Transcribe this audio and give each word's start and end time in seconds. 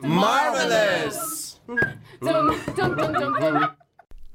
Marvelous! 0.00 1.60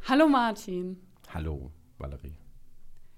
Hallo 0.08 0.28
Martin. 0.28 0.98
Hallo, 1.34 1.72
Valerie. 1.98 2.38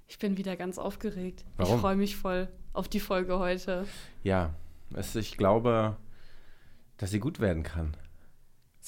Ich 0.08 0.18
bin 0.20 0.38
wieder 0.38 0.56
ganz 0.56 0.78
aufgeregt. 0.78 1.46
Warum? 1.58 1.76
Ich 1.76 1.82
freue 1.82 1.96
mich 1.96 2.16
voll 2.16 2.48
auf 2.74 2.88
die 2.88 3.00
Folge 3.00 3.40
heute. 3.40 3.86
Ja, 4.24 4.54
es, 4.94 5.16
ich 5.16 5.38
glaube, 5.38 5.98
dass 6.98 7.12
sie 7.12 7.20
gut 7.20 7.40
werden 7.40 7.64
kann. 7.64 7.96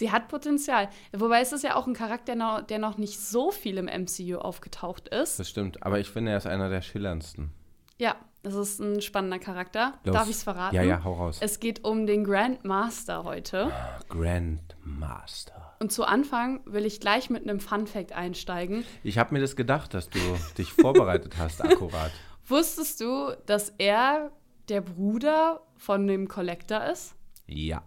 Sie 0.02 0.12
hat 0.12 0.30
Potenzial. 0.30 0.90
Wobei 1.14 1.42
es 1.42 1.52
ist 1.52 1.64
ja 1.64 1.76
auch 1.76 1.86
ein 1.86 1.94
Charakter, 1.94 2.64
der 2.68 2.80
noch 2.80 2.98
nicht 2.98 3.20
so 3.20 3.52
viel 3.52 3.78
im 3.78 3.86
MCU 3.86 4.40
aufgetaucht 4.40 5.10
ist. 5.10 5.40
Das 5.40 5.48
stimmt. 5.48 5.84
Aber 5.84 6.00
ich 6.00 6.10
finde, 6.10 6.32
er 6.32 6.38
ist 6.38 6.48
einer 6.48 6.70
der 6.70 6.82
schillerndsten. 6.82 7.52
Ja, 8.00 8.16
das 8.42 8.56
ist 8.56 8.80
ein 8.80 9.00
spannender 9.04 9.38
Charakter. 9.38 10.00
Los. 10.04 10.16
Darf 10.16 10.28
ich 10.28 10.38
es 10.38 10.44
verraten? 10.44 10.76
Ja, 10.76 10.82
ja, 10.82 11.04
hau 11.04 11.14
raus. 11.14 11.38
Es 11.40 11.60
geht 11.60 11.84
um 11.86 12.08
den 12.08 12.24
Grandmaster 12.24 13.26
heute. 13.26 13.72
Grandmaster. 14.10 15.76
Und 15.80 15.92
zu 15.92 16.04
Anfang 16.04 16.62
will 16.66 16.88
ich 16.88 17.00
gleich 17.00 17.30
mit 17.30 17.44
einem 17.44 17.60
Fun-Fact 17.60 18.12
einsteigen. 18.12 18.84
Ich 19.04 19.20
habe 19.20 19.36
mir 19.36 19.40
das 19.40 19.56
gedacht, 19.56 19.94
dass 19.94 20.10
du 20.10 20.18
dich 20.58 20.74
vorbereitet 20.74 21.36
hast, 21.38 21.62
akkurat. 21.64 22.10
Wusstest 22.48 23.02
du, 23.02 23.38
dass 23.46 23.72
er 23.78 24.32
der 24.68 24.82
Bruder 24.82 25.62
von 25.78 26.08
dem 26.08 26.28
Collector 26.28 26.86
ist? 26.86 27.14
Ja. 27.46 27.84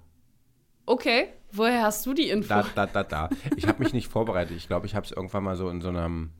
Okay, 0.87 1.33
woher 1.57 1.83
hast 1.83 2.05
du 2.07 2.15
die 2.15 2.29
Info? 2.29 2.49
Da, 2.49 2.65
da, 2.75 2.87
da, 2.87 3.03
da. 3.03 3.31
Ich 3.57 3.67
habe 3.67 3.83
mich 3.83 3.93
nicht 3.93 4.09
vorbereitet. 4.09 4.57
Ich 4.57 4.67
glaube, 4.69 4.87
ich 4.87 4.95
habe 4.95 5.07
es 5.07 5.13
irgendwann 5.13 5.45
mal 5.45 5.57
so 5.57 5.69
in 5.71 5.81
so 5.81 5.89
einem, 5.89 6.31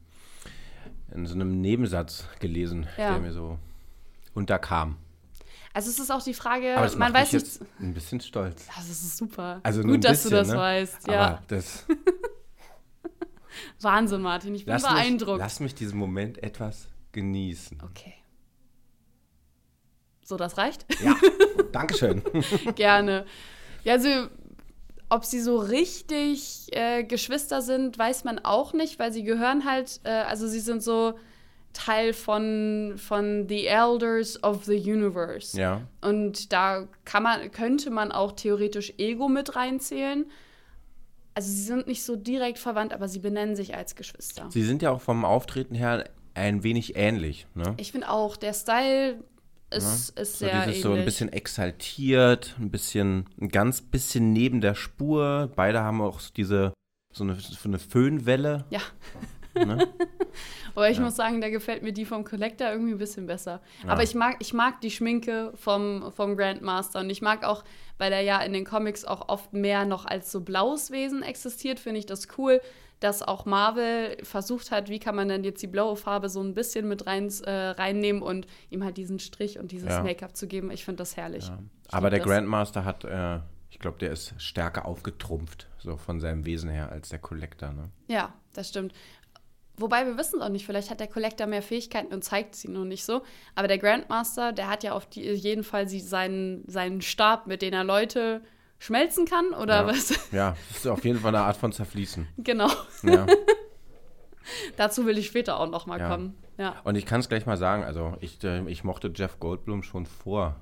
in 1.13 1.27
so 1.27 1.35
einem 1.35 1.61
Nebensatz 1.61 2.27
gelesen, 2.41 2.87
Ja. 2.97 3.11
der 3.13 3.21
mir 3.21 3.33
so 3.33 3.59
unterkam. 4.35 4.97
Also 5.73 5.91
es 5.91 5.99
ist 5.99 6.11
auch 6.13 6.23
die 6.23 6.35
Frage, 6.35 6.75
Aber 6.77 6.85
das 6.85 6.97
man 6.97 7.11
macht 7.13 7.23
weiß 7.23 7.33
mich 7.33 7.43
nicht. 7.43 7.61
ein 7.81 7.95
bisschen 7.95 8.21
stolz. 8.21 8.67
Das 8.77 8.89
ist 8.89 9.17
super. 9.17 9.61
Also 9.65 9.83
Gut, 9.83 9.95
ein 9.95 10.01
dass 10.03 10.23
du 10.23 10.31
bisschen, 10.31 10.37
das 10.39 10.49
ne? 10.49 10.57
weißt. 10.57 11.09
Ja, 11.09 11.21
Aber 11.27 11.43
das, 11.49 11.85
Wahnsinn, 13.81 14.23
Martin. 14.23 14.55
Ich 14.55 14.65
bin 14.65 14.73
lass, 14.73 14.83
mich, 14.83 14.93
beeindruckt. 14.93 15.39
lass 15.39 15.61
mich 15.61 15.75
diesen 15.75 15.99
Moment 15.99 16.43
etwas 16.43 16.89
genießen. 17.13 17.81
okay. 17.83 18.15
So, 20.27 20.37
das 20.39 20.57
reicht? 20.57 20.87
Ja, 21.03 21.15
Dankeschön. 21.73 22.23
Gerne. 22.77 23.27
Ja, 23.85 23.93
also, 23.95 24.29
ob 25.15 25.25
sie 25.25 25.41
so 25.41 25.59
richtig 25.59 26.67
äh, 26.73 27.05
Geschwister 27.05 27.63
sind, 27.63 27.97
weiß 27.97 28.25
man 28.25 28.41
auch 28.41 28.73
nicht, 28.73 28.99
weil 28.99 29.13
sie 29.13 29.23
gehören 29.23 29.65
halt, 29.65 30.01
äh, 30.03 30.11
also 30.11 30.49
sie 30.49 30.59
sind 30.59 30.83
so 30.83 31.15
Teil 31.73 32.13
von, 32.13 32.95
von 32.97 33.49
The 33.49 33.67
Elders 33.67 34.43
of 34.43 34.65
the 34.65 34.77
Universe. 34.77 35.57
Ja. 35.59 35.83
Und 36.01 36.53
da 36.53 36.89
kann 37.05 37.23
man, 37.23 37.51
könnte 37.53 37.91
man 37.91 38.11
auch 38.11 38.33
theoretisch 38.33 38.93
Ego 38.99 39.29
mit 39.29 39.55
reinzählen. 39.55 40.27
Also 41.35 41.49
sie 41.49 41.63
sind 41.63 41.87
nicht 41.87 42.03
so 42.05 42.17
direkt 42.17 42.59
verwandt, 42.59 42.93
aber 42.93 43.07
sie 43.07 43.21
benennen 43.21 43.55
sich 43.55 43.77
als 43.77 43.95
Geschwister. 43.95 44.49
Sie 44.51 44.63
sind 44.63 44.83
ja 44.83 44.91
auch 44.91 45.01
vom 45.01 45.25
Auftreten 45.25 45.77
her 45.77 46.11
ein 46.35 46.65
wenig 46.65 46.97
ähnlich. 46.97 47.47
Ne? 47.55 47.75
Ich 47.77 47.93
finde 47.93 48.11
auch, 48.11 48.37
der 48.37 48.53
Style 48.53 49.23
ist, 49.77 50.19
ist 50.19 50.39
So 50.39 50.47
sehr 50.47 50.55
dieses 50.55 50.67
ähnlich. 50.67 50.83
so 50.83 50.93
ein 50.93 51.05
bisschen 51.05 51.33
exaltiert, 51.33 52.55
ein 52.59 52.71
bisschen, 52.71 53.27
ein 53.41 53.49
ganz 53.49 53.81
bisschen 53.81 54.33
neben 54.33 54.61
der 54.61 54.75
Spur. 54.75 55.51
Beide 55.57 55.81
haben 55.81 56.01
auch 56.01 56.21
diese, 56.37 56.73
so 57.13 57.25
eine, 57.25 57.37
so 57.41 57.69
eine 57.69 57.79
Föhnwelle. 57.79 58.65
Ja. 58.71 58.81
Ne? 59.55 59.89
Aber 60.75 60.91
ich 60.91 60.97
Ja. 60.99 61.03
muss 61.05 61.17
sagen, 61.17 61.41
da 61.41 61.49
gefällt 61.49 61.83
mir 61.83 61.93
die 61.93 62.05
vom 62.05 62.25
Collector 62.25 62.69
irgendwie 62.71 62.93
ein 62.93 62.99
bisschen 62.99 63.27
besser. 63.27 63.61
Ja. 63.85 63.91
Aber 63.91 64.03
ich 64.03 64.15
mag, 64.15 64.37
ich 64.41 64.53
mag 64.53 64.81
die 64.81 64.91
Schminke 64.91 65.53
vom, 65.55 66.13
vom 66.13 66.37
Grandmaster 66.37 67.01
und 67.01 67.11
ich 67.11 67.23
mag 67.23 67.45
auch, 67.45 67.65
weil 67.99 68.13
er 68.13 68.21
ja 68.21 68.41
in 68.41 68.53
den 68.53 68.65
Comics 68.65 69.05
auch 69.05 69.29
oft 69.29 69.53
mehr 69.53 69.85
noch 69.85 70.05
als 70.07 70.33
so 70.33 70.41
blaues 70.41 70.91
Wesen 70.91 71.23
existiert, 71.23 71.79
finde 71.79 72.01
ich 72.01 72.07
das 72.07 72.27
cool, 72.39 72.61
dass 73.01 73.23
auch 73.23 73.45
Marvel 73.45 74.17
versucht 74.23 74.71
hat, 74.71 74.89
wie 74.89 74.99
kann 74.99 75.15
man 75.15 75.29
denn 75.29 75.45
jetzt 75.45 75.63
die 75.63 75.67
blaue 75.67 75.97
Farbe 75.97 76.29
so 76.29 76.41
ein 76.41 76.55
bisschen 76.55 76.89
mit 76.89 77.07
rein, 77.07 77.29
äh, 77.45 77.51
reinnehmen 77.51 78.23
und 78.23 78.47
ihm 78.71 78.83
halt 78.83 78.97
diesen 78.97 79.19
Strich 79.19 79.59
und 79.59 79.73
dieses 79.73 79.91
Ja. 79.91 80.03
Make-up 80.03 80.35
zu 80.37 80.47
geben. 80.47 80.71
Ich 80.71 80.85
finde 80.85 80.99
das 80.99 81.17
herrlich. 81.17 81.51
Aber 81.91 82.09
der 82.11 82.21
das. 82.21 82.29
Grandmaster 82.29 82.85
hat, 82.85 83.05
äh, 83.05 83.41
ich 83.71 83.79
glaube, 83.79 83.99
der 83.99 84.11
ist 84.13 84.35
stärker 84.39 84.87
aufgetrumpft, 84.87 85.69
so 85.79 85.97
von 85.97 86.19
seinem 86.21 86.47
Wesen 86.47 86.71
her, 86.71 86.91
als 86.91 87.11
der 87.11 87.19
Collector. 87.19 87.73
Ne? 87.73 87.91
Ja, 88.09 88.33
das 88.55 88.69
stimmt. 88.71 88.95
Wobei 89.77 90.07
wir 90.07 90.17
wissen 90.17 90.37
es 90.39 90.43
auch 90.45 90.51
nicht, 90.51 90.67
vielleicht 90.67 90.91
hat 90.91 91.01
der 91.01 91.09
Collector 91.09 91.47
mehr 91.49 91.63
Fähigkeiten 91.63 92.15
und 92.15 92.23
zeigt 92.23 92.55
sie 92.55 92.69
nur 92.69 92.85
nicht 92.85 93.05
so. 93.05 93.23
Aber 93.57 93.67
der 93.69 93.79
Grandmaster, 93.79 94.53
der 94.53 94.69
hat 94.69 94.85
ja 94.85 94.93
auf 94.93 95.07
die, 95.07 95.23
jeden 95.33 95.65
Fall 95.65 95.89
sie, 95.89 96.01
seinen, 96.01 96.63
seinen 96.69 97.01
Stab, 97.03 97.47
mit 97.49 97.61
dem 97.63 97.73
er 97.75 97.83
Leute 97.85 98.43
schmelzen 98.79 99.25
kann, 99.25 99.53
oder 99.55 99.83
ja. 99.83 99.87
was? 99.87 100.13
Ja, 100.33 100.57
das 100.69 100.79
ist 100.79 100.87
auf 100.87 101.05
jeden 101.05 101.19
Fall 101.19 101.35
eine 101.35 101.45
Art 101.45 101.57
von 101.57 101.73
Zerfließen. 101.73 102.29
genau. 102.39 102.71
Ja. 103.03 103.27
Dazu 104.77 105.07
will 105.07 105.17
ich 105.19 105.27
später 105.27 105.59
auch 105.59 105.69
noch 105.71 105.87
mal 105.87 105.99
Ja. 105.99 106.09
kommen. 106.09 106.35
Ja. 106.59 106.77
Und 106.85 106.97
ich 106.97 107.07
kann 107.07 107.21
es 107.21 107.29
gleich 107.29 107.47
mal 107.47 107.57
sagen, 107.57 107.83
also 107.83 108.15
ich, 108.21 108.43
äh, 108.45 108.63
ich 108.69 108.85
mochte 108.85 109.11
Jeff 109.15 109.41
Goldblum 109.41 109.83
schon 109.83 110.07
vor 110.07 110.57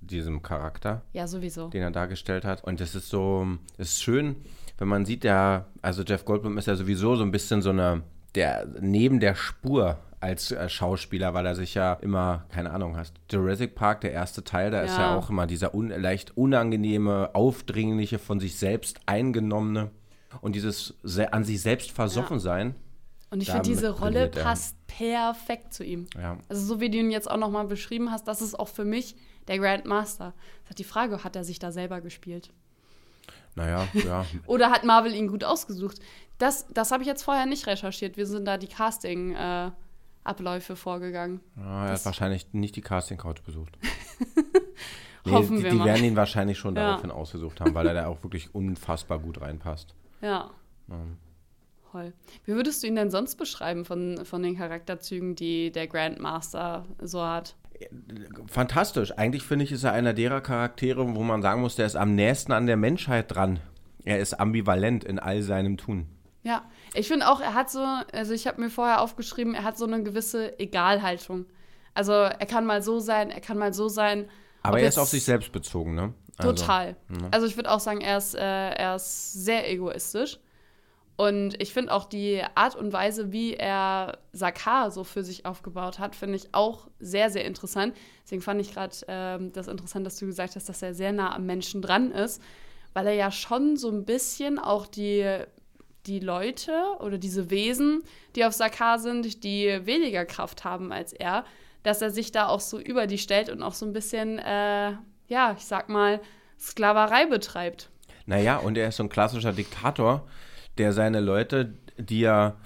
diesem 0.00 0.42
Charakter. 0.42 1.02
ja, 1.12 1.26
sowieso. 1.26 1.68
den 1.68 1.82
er 1.82 1.90
dargestellt 1.90 2.44
hat. 2.44 2.62
Und 2.64 2.80
es 2.80 2.94
ist 2.94 3.08
so, 3.08 3.46
es 3.78 3.90
ist 3.94 4.02
schön, 4.02 4.36
wenn 4.78 4.88
man 4.88 5.04
sieht, 5.04 5.24
der, 5.24 5.66
also 5.82 6.02
Jeff 6.02 6.24
Goldblum 6.24 6.58
ist 6.58 6.66
ja 6.66 6.76
sowieso 6.76 7.16
so 7.16 7.22
ein 7.24 7.30
bisschen 7.30 7.62
so 7.62 7.70
eine, 7.70 8.02
der 8.34 8.66
neben 8.80 9.20
der 9.20 9.34
Spur 9.34 9.98
als 10.20 10.50
äh, 10.52 10.68
Schauspieler, 10.70 11.34
weil 11.34 11.44
er 11.44 11.54
sich 11.54 11.74
ja 11.74 11.92
immer, 11.94 12.46
keine 12.48 12.70
Ahnung, 12.70 12.96
hast 12.96 13.14
Jurassic 13.30 13.74
Park, 13.74 14.00
der 14.00 14.12
erste 14.12 14.42
Teil, 14.42 14.70
da 14.70 14.80
ist 14.80 14.96
ja 14.96 15.12
Ja. 15.12 15.16
auch 15.18 15.28
immer 15.28 15.46
dieser 15.46 15.74
un, 15.74 15.88
leicht 15.88 16.36
unangenehme, 16.36 17.30
aufdringliche, 17.34 18.18
von 18.18 18.40
sich 18.40 18.56
selbst 18.58 19.00
eingenommene 19.06 19.90
und 20.40 20.54
dieses 20.54 20.94
se 21.02 21.32
an 21.32 21.44
sich 21.44 21.60
selbst 21.60 21.90
versoffen 21.92 22.40
sein. 22.40 22.74
Und 23.30 23.42
ich 23.42 23.50
finde, 23.50 23.68
diese 23.68 23.90
Rolle 23.90 24.28
passt 24.28 24.76
perfekt 24.86 25.74
zu 25.74 25.84
ihm. 25.84 26.06
Ja. 26.16 26.38
Also 26.48 26.64
so 26.64 26.80
wie 26.80 26.88
du 26.88 26.98
ihn 26.98 27.10
jetzt 27.10 27.30
auch 27.30 27.36
noch 27.36 27.50
mal 27.50 27.66
beschrieben 27.66 28.10
hast, 28.10 28.26
das 28.28 28.40
ist 28.40 28.58
auch 28.58 28.68
für 28.68 28.84
mich 28.84 29.16
der 29.48 29.58
Grandmaster. 29.58 30.32
Das 30.62 30.70
hat 30.70 30.78
die 30.78 30.84
Frage, 30.84 31.22
hat 31.24 31.36
er 31.36 31.44
sich 31.44 31.58
da 31.58 31.70
selber 31.72 32.00
gespielt? 32.00 32.50
Naja, 33.56 33.86
ja. 33.92 34.24
Oder 34.46 34.70
hat 34.70 34.84
Marvel 34.84 35.14
ihn 35.14 35.28
gut 35.28 35.44
ausgesucht? 35.44 35.98
Das, 36.38 36.66
das 36.72 36.90
habe 36.90 37.02
ich 37.02 37.08
jetzt 37.08 37.22
vorher 37.22 37.46
nicht 37.46 37.66
recherchiert. 37.66 38.16
Wir 38.16 38.26
sind 38.26 38.44
da 38.44 38.58
die 38.58 38.66
Casting-Abläufe 38.66 40.76
vorgegangen. 40.76 41.40
ja 41.56 41.84
er 41.84 41.90
Das- 41.92 42.00
hat 42.00 42.06
wahrscheinlich 42.06 42.52
nicht 42.52 42.76
die 42.76 42.80
Casting 42.82 43.18
Couch 43.18 43.42
besucht. 43.44 43.78
Hoffen 45.26 45.56
die, 45.58 45.64
wir 45.64 45.70
die 45.70 45.76
mal. 45.76 45.86
werden 45.86 46.04
ihn 46.04 46.16
wahrscheinlich 46.16 46.58
schon 46.58 46.76
Ja. 46.76 46.88
daraufhin 46.88 47.10
ausgesucht 47.10 47.60
haben, 47.60 47.74
weil 47.74 47.86
er 47.86 47.94
da 47.94 48.06
auch 48.08 48.22
wirklich 48.22 48.54
unfassbar 48.54 49.18
gut 49.18 49.40
reinpasst. 49.40 49.94
Ja, 50.20 50.50
Ähm, 50.90 51.16
toll. 51.90 52.12
Wie 52.44 52.52
würdest 52.54 52.82
du 52.82 52.88
ihn 52.88 52.96
denn 52.96 53.10
sonst 53.10 53.36
beschreiben 53.36 53.86
von, 53.86 54.26
von 54.26 54.42
den 54.42 54.56
Charakterzügen, 54.58 55.34
die 55.34 55.72
der 55.72 55.86
Grandmaster 55.86 56.84
so 57.00 57.24
hat? 57.24 57.56
Fantastisch. 58.48 59.12
Eigentlich 59.16 59.44
finde 59.44 59.64
ich, 59.64 59.72
ist 59.72 59.84
er 59.84 59.92
einer 59.92 60.12
derer 60.12 60.42
Charaktere, 60.42 61.14
wo 61.14 61.22
man 61.22 61.40
sagen 61.40 61.62
muss, 61.62 61.76
der 61.76 61.86
ist 61.86 61.96
am 61.96 62.14
nächsten 62.14 62.52
an 62.52 62.66
der 62.66 62.76
Menschheit 62.76 63.34
dran. 63.34 63.60
Er 64.04 64.18
ist 64.18 64.34
ambivalent 64.34 65.04
in 65.04 65.18
all 65.18 65.40
seinem 65.42 65.78
Tun. 65.78 66.06
Ja, 66.44 66.64
ich 66.92 67.08
finde 67.08 67.28
auch, 67.28 67.40
er 67.40 67.54
hat 67.54 67.70
so, 67.70 67.84
also 68.12 68.32
ich 68.32 68.46
habe 68.46 68.60
mir 68.60 68.70
vorher 68.70 69.00
aufgeschrieben, 69.00 69.54
er 69.54 69.64
hat 69.64 69.78
so 69.78 69.86
eine 69.86 70.02
gewisse 70.02 70.58
Egalhaltung. 70.60 71.46
Also 71.94 72.12
er 72.12 72.46
kann 72.46 72.66
mal 72.66 72.82
so 72.82 73.00
sein, 73.00 73.30
er 73.30 73.40
kann 73.40 73.58
mal 73.58 73.72
so 73.72 73.88
sein. 73.88 74.28
Aber 74.62 74.78
er 74.78 74.88
ist 74.88 74.98
auf 74.98 75.08
sich 75.08 75.24
selbst 75.24 75.52
bezogen, 75.52 75.94
ne? 75.94 76.14
Also, 76.36 76.52
Total. 76.52 76.96
Also 77.30 77.46
ich 77.46 77.56
würde 77.56 77.70
auch 77.70 77.80
sagen, 77.80 78.00
er 78.00 78.18
ist, 78.18 78.34
äh, 78.34 78.40
er 78.40 78.96
ist 78.96 79.32
sehr 79.32 79.70
egoistisch. 79.70 80.38
Und 81.16 81.60
ich 81.62 81.72
finde 81.72 81.92
auch 81.92 82.06
die 82.06 82.42
Art 82.56 82.74
und 82.74 82.92
Weise, 82.92 83.30
wie 83.30 83.54
er 83.54 84.18
Sakar 84.32 84.90
so 84.90 85.04
für 85.04 85.22
sich 85.22 85.46
aufgebaut 85.46 86.00
hat, 86.00 86.16
finde 86.16 86.34
ich 86.34 86.48
auch 86.52 86.88
sehr, 86.98 87.30
sehr 87.30 87.44
interessant. 87.44 87.96
Deswegen 88.24 88.42
fand 88.42 88.60
ich 88.60 88.74
gerade 88.74 88.96
ähm, 89.06 89.52
das 89.52 89.68
interessant, 89.68 90.04
dass 90.04 90.18
du 90.18 90.26
gesagt 90.26 90.56
hast, 90.56 90.68
dass 90.68 90.82
er 90.82 90.92
sehr 90.92 91.12
nah 91.12 91.34
am 91.34 91.46
Menschen 91.46 91.82
dran 91.82 92.10
ist, 92.10 92.42
weil 92.94 93.06
er 93.06 93.14
ja 93.14 93.30
schon 93.30 93.76
so 93.76 93.90
ein 93.90 94.04
bisschen 94.04 94.58
auch 94.58 94.88
die, 94.88 95.38
die 96.06 96.20
Leute 96.20 96.72
oder 97.00 97.18
diese 97.18 97.50
Wesen, 97.50 98.02
die 98.36 98.44
auf 98.44 98.52
Sakar 98.52 98.98
sind, 98.98 99.44
die 99.44 99.80
weniger 99.84 100.24
Kraft 100.24 100.64
haben 100.64 100.92
als 100.92 101.12
er, 101.12 101.44
dass 101.82 102.02
er 102.02 102.10
sich 102.10 102.32
da 102.32 102.46
auch 102.46 102.60
so 102.60 102.78
über 102.78 103.06
die 103.06 103.18
stellt 103.18 103.50
und 103.50 103.62
auch 103.62 103.74
so 103.74 103.86
ein 103.86 103.92
bisschen, 103.92 104.38
äh, 104.38 104.92
ja, 105.28 105.54
ich 105.56 105.64
sag 105.64 105.88
mal, 105.88 106.20
Sklaverei 106.58 107.26
betreibt. 107.26 107.90
Naja, 108.26 108.56
und 108.56 108.78
er 108.78 108.88
ist 108.88 108.96
so 108.96 109.02
ein 109.02 109.08
klassischer 109.08 109.52
Diktator, 109.52 110.26
der 110.78 110.92
seine 110.92 111.20
Leute, 111.20 111.74
die 111.98 112.24
er, 112.24 112.56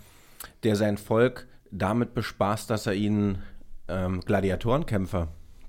der 0.62 0.76
sein 0.76 0.99
Volk 0.99 1.46
damit 1.70 2.14
bespaßt, 2.14 2.70
dass 2.70 2.87
er 2.87 2.94
ihnen 2.94 3.43
ähm, 3.88 4.20
Gladiatorenkämpfer 4.20 5.29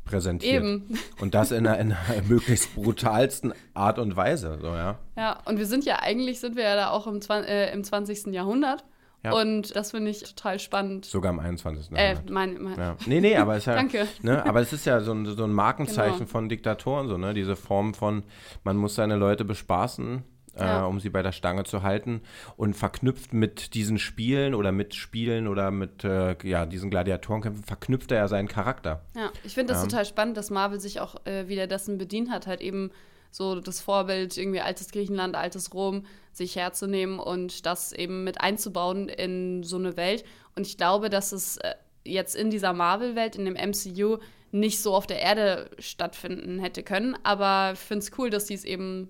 präsentiert. 0.09 0.55
Eben. 0.63 0.97
Und 1.21 1.35
das 1.35 1.51
in 1.51 1.67
einer, 1.67 1.77
in 1.79 1.93
einer 1.93 2.23
möglichst 2.27 2.73
brutalsten 2.75 3.53
Art 3.73 3.99
und 3.99 4.15
Weise. 4.15 4.57
So, 4.61 4.67
ja. 4.67 4.97
Ja, 5.15 5.39
und 5.45 5.57
wir 5.59 5.65
sind 5.65 5.85
ja 5.85 5.99
eigentlich, 5.99 6.39
sind 6.39 6.55
wir 6.55 6.63
ja 6.63 6.75
da 6.75 6.89
auch 6.89 7.07
im, 7.07 7.19
äh, 7.29 7.71
im 7.71 7.83
20. 7.83 8.27
Jahrhundert. 8.33 8.83
Ja. 9.23 9.33
Und 9.33 9.75
das 9.75 9.91
finde 9.91 10.11
ich 10.11 10.23
total 10.23 10.59
spannend. 10.59 11.05
Sogar 11.05 11.29
am 11.31 11.39
21. 11.39 11.91
Äh, 11.91 12.11
Jahrhundert. 12.13 12.29
mein, 12.29 12.61
mein, 12.61 12.77
Ja. 12.79 12.95
Nee, 13.05 13.19
nee, 13.19 13.35
aber 13.35 13.53
es 13.53 13.59
ist 13.59 13.65
ja, 13.67 13.75
Danke. 13.75 14.07
Ne, 14.21 14.45
aber 14.45 14.61
es 14.61 14.71
ist 14.73 14.85
ja 14.85 15.01
so 15.01 15.11
ein, 15.11 15.25
so 15.25 15.43
ein 15.43 15.51
Markenzeichen 15.51 16.19
Genau. 16.19 16.29
von 16.29 16.49
Diktatoren, 16.49 17.07
so, 17.09 17.17
ne? 17.17 17.33
Diese 17.33 17.55
Form 17.55 17.93
von, 17.93 18.23
man 18.63 18.77
muss 18.77 18.95
seine 18.95 19.17
Leute 19.17 19.43
bespaßen, 19.43 20.23
Ja. 20.59 20.83
äh, 20.83 20.87
um 20.87 20.99
sie 20.99 21.09
bei 21.09 21.21
der 21.21 21.31
Stange 21.31 21.63
zu 21.63 21.83
halten. 21.83 22.21
Und 22.57 22.75
verknüpft 22.75 23.33
mit 23.33 23.73
diesen 23.73 23.97
Spielen 23.99 24.53
oder 24.55 24.71
mit 24.71 24.95
Spielen 24.95 25.47
oder 25.47 25.71
mit 25.71 26.03
äh, 26.03 26.35
ja, 26.43 26.65
diesen 26.65 26.89
Gladiatorenkämpfen, 26.89 27.63
verknüpft 27.63 28.11
er 28.11 28.17
ja 28.19 28.27
seinen 28.27 28.47
Charakter. 28.47 29.01
Ja, 29.15 29.31
ich 29.43 29.53
finde 29.53 29.73
das 29.73 29.81
Ja. 29.83 29.89
total 29.89 30.05
spannend, 30.05 30.37
dass 30.37 30.49
Marvel 30.49 30.79
sich 30.79 30.99
auch 30.99 31.25
äh, 31.25 31.47
wieder 31.47 31.67
dessen 31.67 31.97
bedient 31.97 32.29
hat, 32.29 32.47
halt 32.47 32.61
eben 32.61 32.91
so 33.31 33.59
das 33.59 33.79
Vorbild, 33.79 34.37
irgendwie 34.37 34.61
altes 34.61 34.91
Griechenland, 34.91 35.35
altes 35.35 35.73
Rom, 35.73 36.05
sich 36.31 36.55
herzunehmen 36.55 37.19
und 37.19 37.65
das 37.67 37.91
eben 37.91 38.23
mit 38.23 38.41
einzubauen 38.41 39.07
in 39.07 39.61
so 39.63 39.77
eine 39.77 39.97
Welt. 39.97 40.23
Und 40.55 40.65
ich 40.65 40.77
glaube, 40.77 41.09
dass 41.09 41.31
es 41.31 41.57
äh, 41.57 41.75
jetzt 42.05 42.35
in 42.35 42.49
dieser 42.49 42.73
Marvel-Welt, 42.73 43.35
in 43.35 43.45
dem 43.45 43.53
MCU, 43.53 44.17
nicht 44.51 44.81
so 44.81 44.95
auf 44.95 45.05
der 45.05 45.19
Erde 45.21 45.69
stattfinden 45.77 46.57
hätte 46.59 46.81
können. 46.81 47.15
Aber 47.21 47.73
ich 47.73 47.79
finde 47.79 48.03
es 48.03 48.11
cool, 48.17 48.31
dass 48.31 48.45
die 48.45 48.55
es 48.55 48.65
eben 48.65 49.09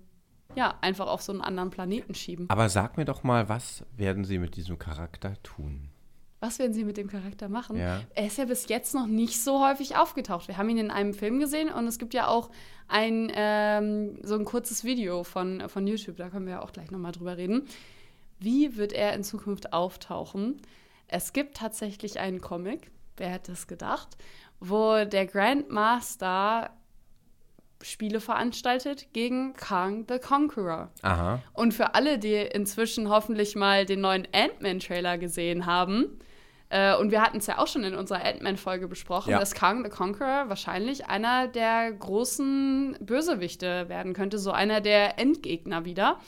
ja 0.55 0.77
einfach 0.81 1.07
auf 1.07 1.21
so 1.21 1.31
einen 1.31 1.41
anderen 1.41 1.69
Planeten 1.69 2.15
schieben. 2.15 2.49
Aber 2.49 2.69
sag 2.69 2.97
mir 2.97 3.05
doch 3.05 3.23
mal, 3.23 3.49
was 3.49 3.83
werden 3.95 4.23
sie 4.25 4.39
mit 4.39 4.55
diesem 4.55 4.79
Charakter 4.79 5.33
tun? 5.43 5.89
Was 6.41 6.57
werden 6.57 6.73
sie 6.73 6.85
mit 6.85 6.95
dem 6.95 7.09
Charakter 7.09 7.49
machen? 7.49 7.77
Ja. 7.77 8.01
Er 8.15 8.27
ist 8.27 8.37
ja 8.37 8.45
bis 8.45 8.69
jetzt 8.69 8.93
noch 8.93 9.07
nicht 9.07 9.41
so 9.41 9.65
häufig 9.65 9.97
aufgetaucht. 9.97 10.47
Wir 10.47 10.57
haben 10.57 10.69
ihn 10.69 10.77
in 10.77 10.91
einem 10.91 11.13
Film 11.13 11.39
gesehen 11.39 11.69
und 11.69 11.85
es 11.85 11.99
gibt 11.99 12.13
ja 12.13 12.27
auch 12.27 12.49
ein 12.87 13.29
ähm, 13.35 14.19
so 14.23 14.35
ein 14.35 14.45
kurzes 14.45 14.83
Video 14.83 15.23
von, 15.23 15.67
von 15.67 15.85
YouTube, 15.85 16.15
da 16.15 16.29
können 16.29 16.45
wir 16.45 16.53
ja 16.53 16.61
auch 16.61 16.71
gleich 16.71 16.91
nochmal 16.91 17.11
drüber 17.11 17.35
reden. 17.35 17.67
Wie 18.39 18.77
wird 18.77 18.93
er 18.93 19.13
in 19.13 19.23
Zukunft 19.23 19.73
auftauchen? 19.73 20.61
Es 21.07 21.33
gibt 21.33 21.57
tatsächlich 21.57 22.19
einen 22.19 22.39
Comic, 22.39 22.89
wer 23.17 23.29
hätte 23.29 23.51
es 23.51 23.67
gedacht, 23.67 24.15
wo 24.61 25.03
der 25.03 25.25
Grandmaster 25.25 26.71
Spiele 27.81 28.19
veranstaltet 28.19 29.07
gegen 29.13 29.53
Kang 29.53 30.05
the 30.09 30.19
Conqueror. 30.19 30.89
Aha. 31.01 31.41
Und 31.53 31.73
für 31.73 31.95
alle, 31.95 32.19
die 32.19 32.35
inzwischen 32.35 33.09
hoffentlich 33.09 33.55
mal 33.55 33.85
den 33.85 34.01
neuen 34.01 34.27
Ant-Man-Trailer 34.33 35.17
gesehen 35.17 35.65
haben, 35.65 36.19
äh, 36.69 36.95
und 36.95 37.09
wir 37.11 37.21
hatten 37.21 37.37
es 37.37 37.47
ja 37.47 37.57
auch 37.57 37.67
schon 37.67 37.83
in 37.83 37.95
unserer 37.95 38.23
Ant-Man-Folge 38.23 38.87
besprochen, 38.87 39.31
Ja. 39.31 39.39
dass 39.39 39.53
Kang 39.53 39.83
the 39.83 39.89
Conqueror 39.89 40.49
wahrscheinlich 40.49 41.07
einer 41.07 41.47
der 41.47 41.91
großen 41.91 42.97
Bösewichte 42.99 43.89
werden 43.89 44.13
könnte, 44.13 44.37
so 44.37 44.51
einer 44.51 44.81
der 44.81 45.17
Endgegner 45.17 45.85
wieder. 45.85 46.19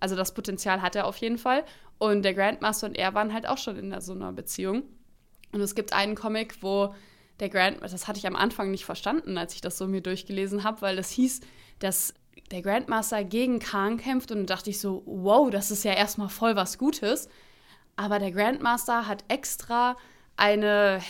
Also 0.00 0.16
das 0.16 0.32
Potenzial 0.34 0.82
hat 0.82 0.96
er 0.96 1.06
auf 1.06 1.16
jeden 1.18 1.36
Fall. 1.38 1.64
Und 1.98 2.22
der 2.24 2.34
Grandmaster 2.34 2.86
und 2.88 2.96
er 2.96 3.14
waren 3.14 3.32
halt 3.32 3.46
auch 3.46 3.58
schon 3.58 3.76
in 3.76 4.00
so 4.00 4.12
einer 4.14 4.32
Beziehung. 4.32 4.82
Und 5.52 5.60
es 5.60 5.74
gibt 5.74 5.92
einen 5.92 6.14
Comic, 6.14 6.62
wo 6.62 6.94
der 7.40 7.48
Grand, 7.48 7.82
das 7.82 8.06
hatte 8.06 8.18
ich 8.18 8.26
am 8.26 8.36
Anfang 8.36 8.70
nicht 8.70 8.84
verstanden, 8.84 9.38
als 9.38 9.54
ich 9.54 9.60
das 9.60 9.78
so 9.78 9.86
mir 9.86 10.00
durchgelesen 10.00 10.64
habe, 10.64 10.82
weil 10.82 10.96
das 10.96 11.10
hieß, 11.10 11.40
dass 11.78 12.14
der 12.50 12.62
Grandmaster 12.62 13.24
gegen 13.24 13.58
Khan 13.58 13.96
kämpft 13.96 14.30
und 14.30 14.40
da 14.46 14.54
dachte 14.54 14.70
ich 14.70 14.80
so, 14.80 15.02
wow, 15.06 15.50
das 15.50 15.70
ist 15.70 15.84
ja 15.84 15.92
erstmal 15.92 16.28
voll 16.28 16.56
was 16.56 16.78
Gutes. 16.78 17.28
Aber 17.96 18.18
der 18.18 18.30
Grandmaster 18.30 19.06
hat 19.06 19.24
extra 19.28 19.96
eine, 20.36 21.00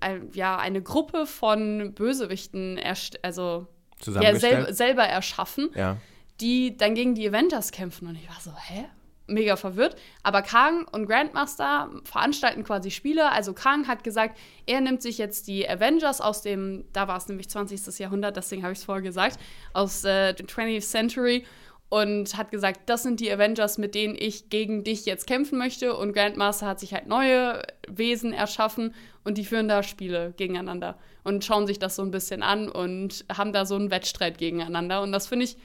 ein, 0.00 0.30
ja, 0.32 0.58
eine 0.58 0.82
Gruppe 0.82 1.26
von 1.26 1.92
Bösewichten 1.94 2.80
also 3.22 3.66
ja, 4.06 4.34
sel 4.38 4.72
selber 4.72 5.04
erschaffen, 5.04 5.70
ja. 5.74 5.98
die 6.40 6.76
dann 6.76 6.94
gegen 6.94 7.14
die 7.14 7.28
Avengers 7.28 7.72
kämpfen. 7.72 8.08
Und 8.08 8.16
ich 8.16 8.28
war 8.28 8.40
so, 8.40 8.52
hä? 8.56 8.86
Mega 9.32 9.56
verwirrt. 9.56 9.96
Aber 10.22 10.42
Kang 10.42 10.86
und 10.92 11.06
Grandmaster 11.06 11.90
veranstalten 12.04 12.64
quasi 12.64 12.90
Spiele. 12.90 13.30
Also 13.32 13.52
Kang 13.52 13.86
hat 13.86 14.04
gesagt, 14.04 14.38
er 14.66 14.80
nimmt 14.80 15.02
sich 15.02 15.18
jetzt 15.18 15.46
die 15.46 15.68
Avengers 15.68 16.20
aus 16.20 16.42
dem, 16.42 16.84
da 16.92 17.08
war 17.08 17.16
es 17.16 17.28
nämlich 17.28 17.48
20. 17.48 17.98
Jahrhundert, 17.98 18.36
deswegen 18.36 18.62
habe 18.62 18.72
ich 18.72 18.80
es 18.80 18.84
vorher 18.84 19.02
gesagt, 19.02 19.38
aus 19.72 20.04
äh, 20.04 20.34
dem 20.34 20.46
20th 20.46 20.88
Century 20.88 21.44
und 21.90 22.36
hat 22.36 22.52
gesagt, 22.52 22.88
das 22.88 23.02
sind 23.02 23.18
die 23.18 23.30
Avengers, 23.30 23.76
mit 23.76 23.96
denen 23.96 24.14
ich 24.16 24.48
gegen 24.48 24.84
dich 24.84 25.06
jetzt 25.06 25.26
kämpfen 25.26 25.58
möchte. 25.58 25.96
Und 25.96 26.12
Grandmaster 26.12 26.66
hat 26.66 26.78
sich 26.78 26.94
halt 26.94 27.08
neue 27.08 27.62
Wesen 27.88 28.32
erschaffen 28.32 28.94
und 29.24 29.36
die 29.36 29.44
führen 29.44 29.68
da 29.68 29.82
Spiele 29.82 30.32
gegeneinander 30.36 30.96
und 31.24 31.44
schauen 31.44 31.66
sich 31.66 31.80
das 31.80 31.96
so 31.96 32.02
ein 32.02 32.12
bisschen 32.12 32.44
an 32.44 32.68
und 32.68 33.24
haben 33.36 33.52
da 33.52 33.66
so 33.66 33.74
einen 33.74 33.90
Wettstreit 33.90 34.38
gegeneinander. 34.38 35.02
Und 35.02 35.10
das 35.10 35.26
finde 35.26 35.44
ich, 35.44 35.56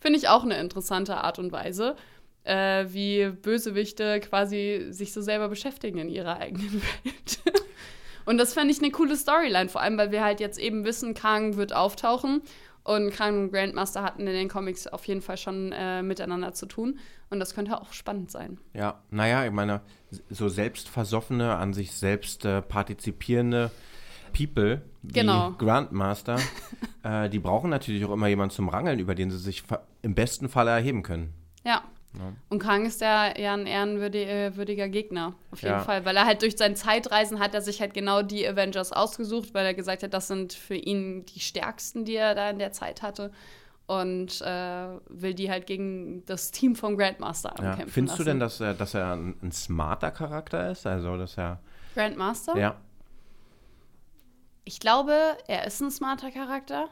finde 0.00 0.18
ich 0.18 0.28
auch 0.28 0.44
eine 0.44 0.60
interessante 0.60 1.16
Art 1.16 1.38
und 1.38 1.50
Weise, 1.50 1.96
äh, 2.48 2.86
wie 2.92 3.28
Bösewichte 3.30 4.20
quasi 4.20 4.86
sich 4.90 5.12
so 5.12 5.20
selber 5.20 5.48
beschäftigen 5.48 5.98
in 5.98 6.08
ihrer 6.08 6.38
eigenen 6.38 6.82
Welt. 7.04 7.40
und 8.24 8.38
das 8.38 8.54
fände 8.54 8.72
ich 8.72 8.78
eine 8.80 8.90
coole 8.90 9.16
Storyline, 9.16 9.68
vor 9.68 9.80
allem, 9.82 9.98
weil 9.98 10.10
wir 10.10 10.24
halt 10.24 10.40
jetzt 10.40 10.58
eben 10.58 10.84
wissen, 10.84 11.14
Kang 11.14 11.56
wird 11.56 11.72
auftauchen. 11.74 12.42
Und 12.84 13.10
Kang 13.10 13.38
und 13.42 13.52
Grandmaster 13.52 14.02
hatten 14.02 14.20
in 14.26 14.32
den 14.32 14.48
Comics 14.48 14.86
auf 14.86 15.04
jeden 15.04 15.20
Fall 15.20 15.36
schon 15.36 15.72
äh, 15.72 16.02
miteinander 16.02 16.54
zu 16.54 16.64
tun. 16.64 16.98
Und 17.28 17.38
das 17.38 17.54
könnte 17.54 17.78
auch 17.78 17.92
spannend 17.92 18.30
sein. 18.30 18.56
Ja, 18.72 19.02
naja, 19.10 19.44
ich 19.44 19.52
meine, 19.52 19.82
so 20.30 20.48
selbstversoffene, 20.48 21.54
an 21.56 21.74
sich 21.74 21.92
selbst 21.92 22.46
äh, 22.46 22.62
partizipierende 22.62 23.70
People 24.32 24.80
wie 25.02 25.12
Genau. 25.12 25.50
Grandmaster, 25.58 26.38
äh, 27.02 27.28
die 27.28 27.40
brauchen 27.40 27.68
natürlich 27.68 28.06
auch 28.06 28.12
immer 28.14 28.28
jemanden 28.28 28.54
zum 28.54 28.70
Rangeln, 28.70 28.98
über 29.00 29.14
den 29.14 29.30
sie 29.30 29.38
sich 29.38 29.64
im 30.00 30.14
besten 30.14 30.48
Falle 30.48 30.70
erheben 30.70 31.02
können. 31.02 31.34
Ja. 31.66 31.82
Und 32.48 32.58
Kang 32.58 32.86
ist 32.86 33.00
ja 33.00 33.20
ein 33.22 33.66
ehrenwürdiger 33.66 34.88
Gegner, 34.88 35.34
auf 35.52 35.60
jeden 35.62 35.74
Ja. 35.74 35.80
Fall. 35.80 36.04
Weil 36.04 36.16
er 36.16 36.24
halt 36.26 36.42
durch 36.42 36.56
sein 36.56 36.74
Zeitreisen 36.74 37.38
hat 37.38 37.54
er 37.54 37.60
sich 37.60 37.80
halt 37.80 37.94
genau 37.94 38.22
die 38.22 38.46
Avengers 38.48 38.92
ausgesucht, 38.92 39.54
weil 39.54 39.64
er 39.66 39.74
gesagt 39.74 40.02
hat, 40.02 40.12
das 40.14 40.26
sind 40.26 40.52
für 40.52 40.74
ihn 40.74 41.24
die 41.26 41.38
stärksten, 41.40 42.04
die 42.04 42.16
er 42.16 42.34
da 42.34 42.50
in 42.50 42.58
der 42.58 42.72
Zeit 42.72 43.02
hatte. 43.02 43.30
Und 43.86 44.40
äh, 44.42 44.88
will 45.08 45.32
die 45.34 45.50
halt 45.50 45.66
gegen 45.66 46.24
das 46.26 46.50
Team 46.50 46.74
vom 46.76 46.96
Grandmaster 46.96 47.54
Ja. 47.58 47.70
ankämpfen 47.70 47.92
Findest 47.92 48.18
du 48.18 48.22
lassen. 48.22 48.28
denn, 48.30 48.40
dass 48.40 48.60
er, 48.60 48.74
dass 48.74 48.94
er 48.94 49.12
ein, 49.12 49.36
ein 49.42 49.52
smarter 49.52 50.10
Charakter 50.10 50.70
ist? 50.70 50.86
Also, 50.86 51.16
dass 51.16 51.38
er. 51.38 51.60
Grandmaster? 51.94 52.56
Ja. 52.58 52.76
Ich 54.64 54.80
glaube, 54.80 55.14
er 55.46 55.66
ist 55.66 55.80
ein 55.80 55.90
smarter 55.90 56.30
Charakter, 56.30 56.88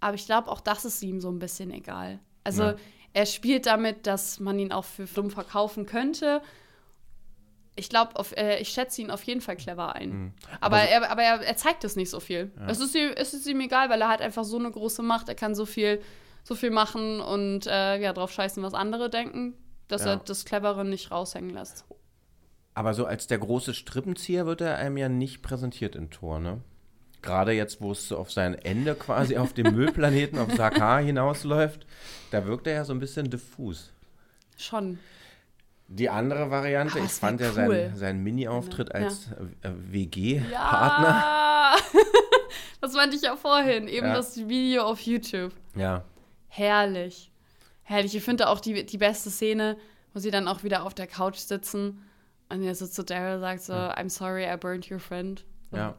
aber 0.00 0.14
ich 0.14 0.26
glaube, 0.26 0.48
auch 0.50 0.60
das 0.60 0.84
ist 0.84 1.02
ihm 1.02 1.20
so 1.20 1.30
ein 1.30 1.38
bisschen 1.38 1.70
egal. 1.70 2.18
Also 2.44 2.64
Ja. 2.64 2.74
Er 3.12 3.26
spielt 3.26 3.66
damit, 3.66 4.06
dass 4.06 4.38
man 4.40 4.58
ihn 4.58 4.72
auch 4.72 4.84
für 4.84 5.04
dumm 5.04 5.30
verkaufen 5.30 5.86
könnte. 5.86 6.42
Ich 7.76 7.88
glaube, 7.88 8.12
äh, 8.36 8.60
ich 8.60 8.68
schätze 8.70 9.00
ihn 9.00 9.10
auf 9.10 9.22
jeden 9.22 9.40
Fall 9.40 9.56
clever 9.56 9.94
ein. 9.94 10.10
Mhm. 10.10 10.32
Aber, 10.60 10.76
Aber 10.76 10.88
er, 10.88 11.10
aber 11.10 11.22
er, 11.22 11.40
er 11.40 11.56
zeigt 11.56 11.84
es 11.84 11.96
nicht 11.96 12.10
so 12.10 12.20
viel. 12.20 12.50
Es, 12.66 12.80
ist 12.80 12.94
ihm, 12.94 13.10
es 13.16 13.32
ist 13.32 13.46
ihm 13.46 13.60
egal, 13.60 13.88
weil 13.88 14.00
er 14.02 14.08
hat 14.08 14.20
einfach 14.20 14.44
so 14.44 14.58
eine 14.58 14.70
große 14.70 15.02
Macht. 15.02 15.28
Er 15.28 15.34
kann 15.34 15.54
so 15.54 15.64
viel, 15.66 16.00
so 16.44 16.54
viel 16.54 16.70
machen 16.70 17.20
und 17.20 17.66
äh, 17.66 17.98
ja, 18.00 18.12
drauf 18.12 18.32
scheißen, 18.32 18.62
was 18.62 18.74
andere 18.74 19.08
denken, 19.08 19.54
dass 19.88 20.04
Ja. 20.04 20.10
er 20.12 20.16
das 20.18 20.44
Clevere 20.44 20.84
nicht 20.84 21.10
raushängen 21.10 21.50
lässt. 21.50 21.84
Aber 22.74 22.94
so 22.94 23.06
als 23.06 23.26
der 23.26 23.38
große 23.38 23.74
Strippenzieher 23.74 24.46
wird 24.46 24.60
er 24.60 24.76
einem 24.76 24.96
ja 24.96 25.08
nicht 25.08 25.42
präsentiert 25.42 25.96
in 25.96 26.10
Tor, 26.10 26.38
ne? 26.38 26.60
Gerade 27.22 27.52
jetzt, 27.52 27.80
wo 27.80 27.92
es 27.92 28.08
so 28.08 28.16
auf 28.16 28.30
sein 28.32 28.54
Ende 28.54 28.94
quasi 28.94 29.36
auf 29.36 29.52
dem 29.52 29.74
Müllplaneten, 29.74 30.38
auf 30.38 30.52
Sakaar 30.54 31.00
hinausläuft, 31.02 31.86
da 32.30 32.46
wirkt 32.46 32.66
er 32.66 32.74
ja 32.74 32.84
so 32.84 32.92
ein 32.94 32.98
bisschen 33.00 33.28
diffus. 33.30 33.92
Schon. 34.56 34.98
Die 35.88 36.08
andere 36.08 36.50
Variante, 36.50 36.94
Aber 36.94 37.04
ich 37.04 37.10
es 37.10 37.20
wär 37.22 37.28
fand 37.28 37.40
ja 37.40 37.48
cool. 37.48 37.54
seinen, 37.54 37.96
seinen 37.96 38.22
Mini-Auftritt 38.22 38.88
Ja. 38.88 38.94
als 38.94 39.26
äh, 39.62 39.70
WG-Partner. 39.90 41.08
Ja! 41.08 41.76
das 42.80 42.94
meinte 42.94 43.16
ich 43.16 43.22
ja 43.22 43.36
vorhin, 43.36 43.88
eben 43.88 44.06
Ja. 44.06 44.14
das 44.14 44.36
Video 44.48 44.84
auf 44.84 45.00
YouTube. 45.00 45.52
Ja. 45.74 46.04
Herrlich. 46.48 47.30
Herrlich. 47.82 48.14
Ich 48.14 48.22
finde 48.22 48.48
auch 48.48 48.60
die, 48.60 48.86
die 48.86 48.98
beste 48.98 49.30
Szene, 49.30 49.76
wo 50.14 50.20
sie 50.20 50.30
dann 50.30 50.48
auch 50.48 50.62
wieder 50.62 50.84
auf 50.84 50.94
der 50.94 51.06
Couch 51.06 51.36
sitzen 51.38 52.02
und 52.48 52.62
er 52.62 52.74
so 52.74 52.86
zu 52.86 53.04
Daryl 53.04 53.40
sagt 53.40 53.62
so, 53.62 53.72
I'm 53.72 54.08
sorry, 54.10 54.44
I 54.44 54.56
burned 54.56 54.90
your 54.90 54.98
friend. 55.00 55.44
Ja. 55.72 55.96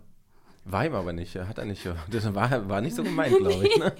War 0.63 0.85
ihm 0.85 0.93
aber 0.93 1.11
nicht, 1.13 1.35
hat 1.35 1.57
er 1.57 1.65
nicht. 1.65 1.87
Das 2.11 2.33
war, 2.35 2.69
war 2.69 2.81
nicht 2.81 2.95
so 2.95 3.03
gemeint, 3.03 3.37
glaube 3.37 3.67
ich. 3.67 3.75
Ne? 3.79 3.93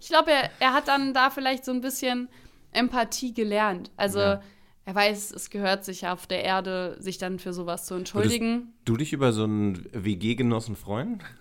Ich 0.00 0.08
glaube, 0.08 0.30
er, 0.32 0.50
er 0.58 0.72
hat 0.74 0.88
dann 0.88 1.14
da 1.14 1.30
vielleicht 1.30 1.64
so 1.64 1.72
ein 1.72 1.80
bisschen 1.80 2.28
Empathie 2.72 3.32
gelernt. 3.34 3.90
Also 3.96 4.18
Ja. 4.20 4.42
er 4.86 4.94
weiß, 4.94 5.30
es 5.32 5.50
gehört 5.50 5.84
sich 5.84 6.06
auf 6.08 6.26
der 6.26 6.42
Erde, 6.44 6.96
sich 7.00 7.18
dann 7.18 7.38
für 7.38 7.52
sowas 7.52 7.86
zu 7.86 7.94
entschuldigen. 7.94 8.72
Du 8.84 8.96
dich 8.96 9.12
über 9.12 9.32
so 9.32 9.44
einen 9.44 9.86
WG-Genossen 9.92 10.76
freuen? 10.76 11.22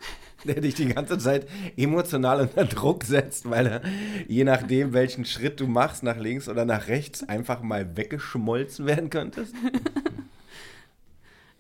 Der 0.46 0.62
dich 0.62 0.74
die 0.76 0.88
ganze 0.88 1.18
Zeit 1.18 1.50
emotional 1.76 2.40
unter 2.40 2.64
Druck 2.64 3.04
setzt, 3.04 3.50
weil 3.50 3.68
er, 3.68 3.82
je 4.30 4.46
nachdem, 4.46 4.94
welchen 4.94 5.26
Schritt 5.26 5.60
du 5.60 5.68
machst, 5.68 6.02
nach 6.02 6.16
links 6.16 6.48
oder 6.48 6.64
nach 6.64 6.88
rechts, 6.88 7.28
einfach 7.28 7.62
mal 7.62 7.98
weggeschmolzen 7.98 8.86
werden 8.86 9.10
könntest? 9.10 9.54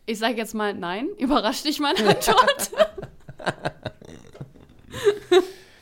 Ich 0.06 0.18
sage 0.18 0.36
jetzt 0.38 0.56
mal 0.56 0.74
nein. 0.74 1.10
Überrascht 1.18 1.66
dich 1.66 1.80
meine 1.82 2.00
Antwort. 2.00 2.72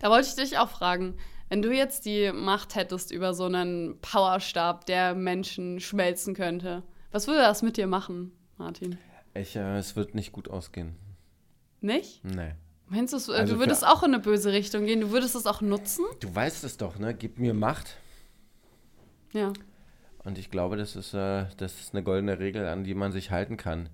Da 0.02 0.10
wollte 0.10 0.28
ich 0.28 0.36
dich 0.36 0.58
auch 0.58 0.70
fragen. 0.70 1.16
Wenn 1.50 1.62
du 1.62 1.72
jetzt 1.72 2.06
die 2.06 2.32
Macht 2.34 2.76
hättest 2.76 3.12
über 3.12 3.34
so 3.34 3.46
einen 3.46 4.00
Powerstab, 4.02 4.86
der 4.86 5.16
Menschen 5.16 5.80
schmelzen 5.80 6.34
könnte, 6.34 6.84
was 7.12 7.28
würde 7.28 7.40
das 7.40 7.62
mit 7.62 7.78
dir 7.78 7.88
machen, 7.88 8.32
Martin? 8.58 8.98
Ich, 9.34 9.56
äh, 9.56 9.78
es 9.78 9.96
wird 9.96 10.14
nicht 10.14 10.32
gut 10.32 10.50
ausgehen. 10.50 10.96
Nicht? 11.80 12.24
Nee. 12.26 12.54
Meinst 12.90 13.14
du, 13.14 13.34
Also 13.34 13.54
du 13.54 13.60
würdest 13.60 13.86
auch 13.86 14.04
in 14.04 14.14
eine 14.14 14.22
böse 14.22 14.52
Richtung 14.52 14.86
gehen? 14.86 15.02
Du 15.02 15.12
würdest 15.12 15.36
es 15.36 15.46
auch 15.46 15.62
nutzen? 15.62 16.06
Du 16.20 16.34
weißt 16.34 16.64
es 16.64 16.78
doch, 16.78 16.98
ne? 16.98 17.14
Gib 17.14 17.38
mir 17.38 17.54
Macht. 17.54 17.98
Ja. 19.34 19.54
Und 20.24 20.38
ich 20.38 20.50
glaube, 20.52 20.78
das 20.78 20.96
ist, 20.96 21.14
äh, 21.14 21.46
das 21.58 21.80
ist 21.80 21.94
eine 21.94 22.04
goldene 22.04 22.40
Regel, 22.40 22.66
an 22.68 22.84
die 22.84 22.94
man 22.94 23.12
sich 23.12 23.32
halten 23.32 23.58
kann. 23.58 23.90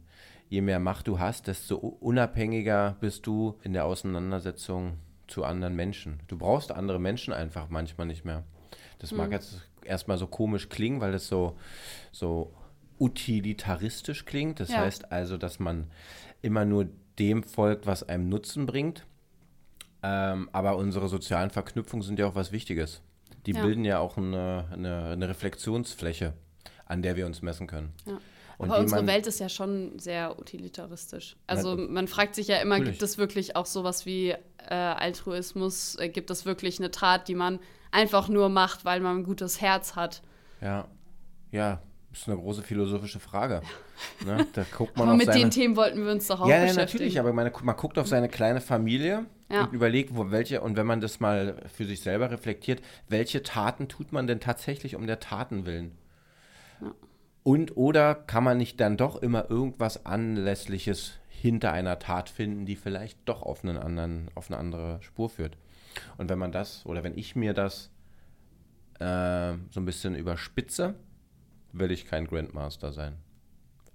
Je 0.53 0.62
mehr 0.62 0.77
Macht 0.77 1.07
du 1.07 1.17
hast, 1.17 1.48
desto 1.48 1.77
unabhängiger 1.77 2.95
bist 3.01 3.25
du 3.25 3.57
in 3.63 3.74
der 3.74 3.86
Auseinandersetzung 3.86 5.00
zu 5.25 5.45
anderen 5.45 5.75
Menschen. 5.75 6.19
Du 6.27 6.38
brauchst 6.38 6.72
andere 6.72 7.00
Menschen 7.00 7.33
einfach 7.33 7.69
manchmal 7.69 8.05
nicht 8.05 8.24
mehr. 8.24 8.43
Das 9.00 9.13
mag 9.13 9.31
jetzt 9.31 9.67
erstmal 9.83 10.19
so 10.19 10.27
komisch 10.27 10.69
klingen, 10.69 11.01
weil 11.01 11.15
es 11.15 11.27
so, 11.27 11.57
so 12.12 12.53
utilitaristisch 13.00 14.25
klingt. 14.25 14.60
Das 14.60 14.69
Ja. 14.69 14.81
heißt 14.81 15.12
also, 15.12 15.38
dass 15.39 15.57
man 15.57 15.88
immer 16.43 16.65
nur 16.65 16.88
dem 17.17 17.41
folgt, 17.41 17.88
was 17.88 18.07
einem 18.07 18.29
Nutzen 18.29 18.67
bringt. 18.67 19.07
Ähm, 20.03 20.50
aber 20.51 20.77
unsere 20.77 21.10
sozialen 21.10 21.50
Verknüpfungen 21.50 22.03
sind 22.03 22.19
ja 22.19 22.27
auch 22.27 22.36
was 22.36 22.51
Wichtiges. 22.51 23.01
Die 23.48 23.53
Ja. 23.53 23.63
bilden 23.63 23.86
ja 23.86 23.98
auch 23.98 24.17
eine, 24.17 24.67
eine, 24.72 25.05
eine 25.13 25.29
Reflexionsfläche, 25.29 26.33
an 26.86 27.01
der 27.01 27.15
wir 27.15 27.25
uns 27.25 27.41
messen 27.41 27.65
können. 27.65 27.91
Ja. 28.05 28.19
Und 28.63 28.72
Aber 28.72 28.79
unsere 28.79 29.05
Welt 29.08 29.27
ist 29.27 29.39
ja 29.39 29.50
schon 29.50 29.98
sehr 30.00 30.39
utilitaristisch. 30.39 31.36
Also 31.48 31.75
Man- 31.77 32.08
fragt 32.08 32.36
sich 32.36 32.48
ja 32.48 32.58
immer, 32.58 32.75
Natürlich. 32.77 33.00
gibt 33.00 33.03
es 33.03 33.17
wirklich 33.17 33.55
auch 33.55 33.65
sowas 33.65 34.05
wie 34.05 34.29
äh, 34.70 34.74
Altruismus? 34.74 35.96
Äh, 36.00 36.10
gibt 36.10 36.29
es 36.32 36.46
wirklich 36.46 36.79
eine 36.79 36.91
Tat, 36.91 37.27
die 37.27 37.36
man 37.36 37.60
einfach 37.91 38.27
nur 38.29 38.50
macht, 38.50 38.86
weil 38.86 39.00
man 39.00 39.17
ein 39.20 39.24
gutes 39.24 39.62
Herz 39.62 39.96
hat? 39.96 40.22
Ja, 40.62 40.88
ja, 41.51 41.82
ist 42.12 42.27
eine 42.27 42.38
große 42.38 42.62
philosophische 42.63 43.20
Frage. 43.20 43.62
Ne? 44.25 44.46
Da 44.53 44.65
guckt 44.75 44.98
man 44.98 45.08
Aber 45.08 45.17
mit 45.17 45.27
seine, 45.27 45.39
den 45.39 45.51
Themen 45.51 45.77
wollten 45.77 46.03
wir 46.03 46.12
uns 46.12 46.27
doch 46.27 46.41
auch 46.41 46.48
Ja, 46.48 46.55
ja, 46.58 46.62
beschäftigen. 46.63 46.86
natürlich, 46.91 47.20
aber 47.20 47.32
meine, 47.32 47.53
man 47.62 47.75
guckt 47.77 47.98
auf 47.98 48.08
seine 48.08 48.27
kleine 48.27 48.60
Familie 48.60 49.25
Ja. 49.50 49.63
und 49.63 49.72
überlegt, 49.74 50.15
wo 50.17 50.29
welche, 50.32 50.60
und 50.62 50.75
wenn 50.75 50.86
man 50.88 51.00
das 51.00 51.20
mal 51.22 51.62
für 51.74 51.86
sich 51.86 52.01
selber 52.01 52.29
reflektiert, 52.32 52.82
welche 53.08 53.43
Taten 53.43 53.88
tut 53.88 54.12
man 54.12 54.27
denn 54.27 54.39
tatsächlich 54.41 54.96
um 54.98 55.08
der 55.08 55.20
Taten 55.22 55.65
willen? 55.65 55.91
Und 57.44 57.76
oder 57.76 58.16
kann 58.16 58.44
man 58.44 58.58
nicht 58.58 58.80
dann 58.80 58.98
doch 58.98 59.22
immer 59.22 59.50
irgendwas 59.50 60.06
Anlässliches 60.06 61.14
hinter 61.30 61.74
einer 61.74 62.00
Tat 62.00 62.30
finden, 62.30 62.66
die 62.66 62.76
vielleicht 62.78 63.20
doch 63.26 63.42
auf, 63.42 63.64
einen 63.64 63.78
anderen, 63.78 64.30
auf 64.34 64.50
eine 64.50 64.58
andere 64.58 65.02
Spur 65.02 65.30
führt? 65.30 65.58
Und 66.18 66.30
wenn 66.30 66.40
man 66.40 66.52
das, 66.52 66.86
oder 66.86 67.04
wenn 67.04 67.18
ich 67.18 67.36
mir 67.36 67.54
das 67.54 67.92
äh, 69.00 69.54
so 69.70 69.80
ein 69.80 69.86
bisschen 69.86 70.16
überspitze, 70.16 70.96
will 71.74 71.92
ich 71.92 72.06
kein 72.06 72.28
Grandmaster 72.28 72.94
sein. 72.94 73.18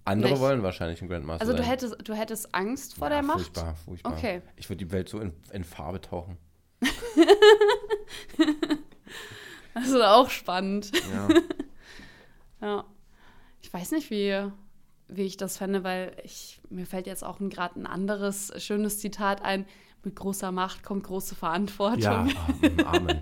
Andere 0.05 0.33
Nicht? 0.33 0.41
wollen 0.41 0.63
wahrscheinlich 0.63 1.01
ein 1.03 1.09
Grandmaster 1.09 1.43
also 1.43 1.53
sein. 1.53 1.63
du 1.63 1.69
hättest, 1.69 1.97
du 2.09 2.15
hättest 2.15 2.55
Angst 2.55 2.95
vor 2.95 3.09
Ja, 3.09 3.15
der 3.15 3.23
Macht? 3.23 3.41
Furchtbar, 3.41 3.75
furchtbar. 3.77 4.13
Okay. 4.13 4.43
Ich 4.57 4.69
würde 4.69 4.85
die 4.85 4.91
Welt 4.91 5.09
so 5.09 5.21
in, 5.21 5.33
in 5.53 5.65
Farbe 5.65 6.01
tauchen. 6.01 6.37
Das 9.75 9.89
ist 9.91 10.03
auch 10.03 10.29
spannend. 10.29 10.91
Ja. 11.13 11.29
Ja. 12.61 12.85
Ich 13.69 13.75
weiß 13.75 13.91
nicht, 13.91 14.09
wie, 14.11 14.35
wie 15.09 15.23
ich 15.25 15.37
das 15.37 15.59
fände, 15.59 15.85
weil 15.85 16.17
ich, 16.25 16.59
mir 16.71 16.87
fällt 16.87 17.07
jetzt 17.07 17.23
auch 17.23 17.39
gerade 17.39 17.79
ein 17.79 17.87
anderes 17.87 18.51
schönes 18.57 18.99
Zitat 18.99 19.43
ein. 19.45 19.67
Mit 20.03 20.17
großer 20.17 20.53
Macht 20.53 20.83
kommt 20.83 21.05
große 21.05 21.35
Verantwortung. 21.35 22.01
ja, 22.01 22.27
ah, 22.87 22.97
Amen. 22.97 23.21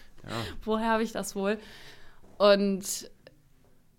Woher 0.64 0.88
habe 0.88 1.02
ich 1.02 1.12
das 1.12 1.36
wohl? 1.36 1.58
Und 2.38 3.10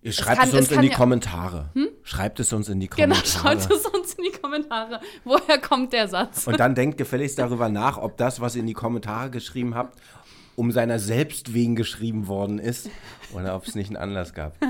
Ihr 0.01 0.13
schreibt 0.13 0.39
kann- 0.39 0.49
es 0.49 0.55
uns 0.55 0.71
es 0.71 0.75
in 0.77 0.81
die 0.81 0.87
ja- 0.87 0.95
Kommentare. 0.95 1.69
Schreibt 2.01 2.39
es 2.39 2.51
uns 2.53 2.69
in 2.69 2.79
die 2.79 2.89
genau, 2.89 3.13
Kommentare. 3.13 3.59
schreibt 3.59 3.71
es 3.71 3.85
uns 3.85 4.13
in 4.15 4.23
die 4.23 4.31
Kommentare. 4.31 4.99
Woher 5.23 5.59
kommt 5.59 5.93
der 5.93 6.07
Satz? 6.07 6.47
Und 6.47 6.59
dann 6.59 6.73
denkt 6.73 6.97
gefälligst 6.97 7.37
darüber 7.37 7.69
nach, 7.69 7.99
ob 7.99 8.17
das, 8.17 8.41
was 8.41 8.55
ihr 8.55 8.61
in 8.61 8.67
die 8.67 8.73
Kommentare 8.73 9.29
geschrieben 9.29 9.75
habt, 9.75 10.01
um 10.55 10.71
seiner 10.71 10.97
selbst 10.97 11.53
wegen 11.53 11.75
geschrieben 11.75 12.25
worden 12.27 12.57
ist 12.57 12.89
oder 13.31 13.55
ob 13.55 13.67
es 13.67 13.75
nicht 13.75 13.89
einen 13.89 13.97
Anlass 13.97 14.33
gab. 14.33 14.57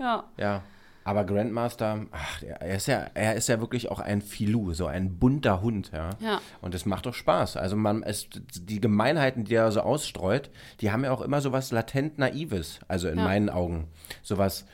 Ja. 0.00 0.24
Ja. 0.36 0.62
Aber 1.02 1.24
Grandmaster, 1.24 2.06
ach, 2.10 2.42
er 2.42 2.76
ist 2.76 2.86
ja, 2.86 3.06
er 3.14 3.34
ist 3.34 3.48
ja 3.48 3.58
wirklich 3.58 3.90
auch 3.90 4.00
ein 4.00 4.20
Filou, 4.20 4.74
so 4.74 4.86
ein 4.86 5.18
bunter 5.18 5.62
Hund, 5.62 5.90
ja. 5.92 6.10
Ja. 6.20 6.40
Und 6.60 6.74
es 6.74 6.84
macht 6.84 7.06
doch 7.06 7.14
Spaß. 7.14 7.56
Also 7.56 7.74
man, 7.74 8.02
es, 8.02 8.28
die 8.30 8.80
Gemeinheiten, 8.80 9.44
die 9.44 9.54
er 9.54 9.72
so 9.72 9.80
ausstreut, 9.80 10.50
die 10.80 10.92
haben 10.92 11.02
ja 11.04 11.10
auch 11.12 11.22
immer 11.22 11.40
so 11.40 11.52
was 11.52 11.70
latent 11.72 12.18
Naives, 12.18 12.80
also 12.86 13.08
in 13.08 13.18
Ja. 13.18 13.24
meinen 13.24 13.48
Augen. 13.48 13.88
Sowas, 14.22 14.66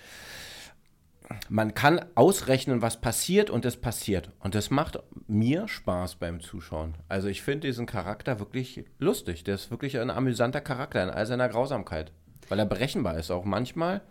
man 1.48 1.74
kann 1.74 2.04
ausrechnen, 2.16 2.82
was 2.82 3.00
passiert 3.00 3.48
und 3.48 3.64
es 3.64 3.76
passiert. 3.76 4.30
Und 4.40 4.54
das 4.54 4.70
macht 4.70 4.98
mir 5.28 5.68
Spaß 5.68 6.16
beim 6.16 6.40
Zuschauen. 6.40 6.94
Also 7.08 7.28
ich 7.28 7.42
finde 7.42 7.68
diesen 7.68 7.86
Charakter 7.86 8.40
wirklich 8.40 8.84
lustig. 8.98 9.44
Der 9.44 9.54
ist 9.54 9.70
wirklich 9.70 9.98
ein 9.98 10.10
amüsanter 10.10 10.60
Charakter 10.60 11.02
in 11.02 11.10
all 11.10 11.26
seiner 11.26 11.48
Grausamkeit. 11.48 12.12
Weil 12.48 12.58
er 12.58 12.66
berechenbar 12.66 13.16
ist 13.16 13.30
auch 13.30 13.44
manchmal, 13.44 14.02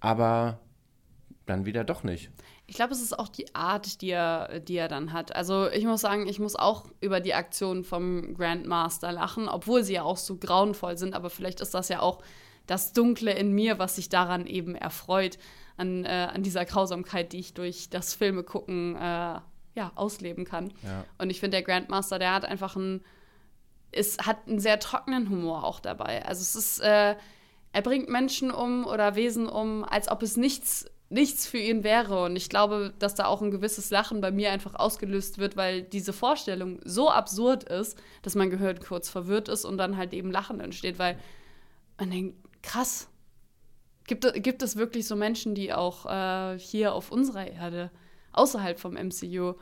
aber 0.00 0.60
dann 1.46 1.66
wieder 1.66 1.84
doch 1.84 2.04
nicht. 2.04 2.30
Ich 2.66 2.76
glaube, 2.76 2.92
es 2.92 3.00
ist 3.00 3.18
auch 3.18 3.28
die 3.28 3.54
Art, 3.54 4.02
die 4.02 4.10
er, 4.10 4.60
die 4.60 4.76
er 4.76 4.88
dann 4.88 5.14
hat. 5.14 5.34
Also 5.34 5.70
ich 5.70 5.86
muss 5.86 6.02
sagen, 6.02 6.26
ich 6.28 6.38
muss 6.38 6.54
auch 6.54 6.84
über 7.00 7.20
die 7.20 7.32
Aktion 7.32 7.82
vom 7.82 8.34
Grandmaster 8.34 9.10
lachen, 9.10 9.48
obwohl 9.48 9.82
sie 9.82 9.94
ja 9.94 10.02
auch 10.02 10.18
so 10.18 10.36
grauenvoll 10.36 10.98
sind. 10.98 11.14
Aber 11.14 11.30
vielleicht 11.30 11.62
ist 11.62 11.72
das 11.72 11.88
ja 11.88 12.00
auch 12.00 12.22
das 12.66 12.92
Dunkle 12.92 13.32
in 13.32 13.52
mir, 13.54 13.78
was 13.78 13.96
sich 13.96 14.10
daran 14.10 14.46
eben 14.46 14.74
erfreut, 14.74 15.38
an, 15.78 16.04
äh, 16.04 16.28
an 16.32 16.42
dieser 16.42 16.66
Grausamkeit, 16.66 17.32
die 17.32 17.38
ich 17.38 17.54
durch 17.54 17.88
das 17.88 18.12
Filme 18.12 18.42
gucken 18.42 18.96
äh, 18.96 19.40
ja, 19.74 19.92
ausleben 19.94 20.44
kann. 20.44 20.74
Ja. 20.82 21.04
Und 21.16 21.30
ich 21.30 21.40
finde, 21.40 21.56
der 21.56 21.62
Grandmaster, 21.62 22.18
der 22.18 22.34
hat 22.34 22.44
einfach 22.44 22.76
einen, 22.76 23.02
es 23.92 24.18
hat 24.18 24.46
einen 24.46 24.60
sehr 24.60 24.78
trockenen 24.78 25.30
Humor 25.30 25.64
auch 25.64 25.80
dabei. 25.80 26.26
Also 26.26 26.42
es 26.42 26.54
ist, 26.54 26.80
äh, 26.80 27.14
er 27.72 27.82
bringt 27.82 28.08
Menschen 28.08 28.50
um 28.50 28.86
oder 28.86 29.14
Wesen 29.14 29.48
um, 29.48 29.84
als 29.84 30.08
ob 30.10 30.22
es 30.22 30.36
nichts, 30.36 30.86
nichts 31.10 31.46
für 31.46 31.58
ihn 31.58 31.84
wäre. 31.84 32.24
Und 32.24 32.36
ich 32.36 32.48
glaube, 32.48 32.92
dass 32.98 33.14
da 33.14 33.26
auch 33.26 33.42
ein 33.42 33.50
gewisses 33.50 33.90
Lachen 33.90 34.20
bei 34.20 34.30
mir 34.30 34.50
einfach 34.52 34.74
ausgelöst 34.74 35.38
wird, 35.38 35.56
weil 35.56 35.82
diese 35.82 36.12
Vorstellung 36.12 36.80
so 36.84 37.10
absurd 37.10 37.64
ist, 37.64 37.98
dass 38.22 38.34
mein 38.34 38.50
Gehirn 38.50 38.78
kurz 38.80 39.08
verwirrt 39.10 39.48
ist 39.48 39.64
und 39.64 39.78
dann 39.78 39.96
halt 39.96 40.12
eben 40.12 40.30
Lachen 40.30 40.60
entsteht, 40.60 40.98
weil 40.98 41.18
man 41.98 42.10
denkt, 42.10 42.36
krass. 42.62 43.08
Gibt, 44.06 44.24
es- 44.24 44.32
gibt 44.42 44.62
es 44.62 44.76
wirklich 44.76 45.06
so 45.06 45.16
Menschen, 45.16 45.54
die 45.54 45.72
auch 45.72 46.06
äh, 46.06 46.58
hier 46.58 46.94
auf 46.94 47.12
unserer 47.12 47.46
Erde, 47.46 47.90
außerhalb 48.32 48.78
vom 48.80 48.96
MCU, 48.96 49.54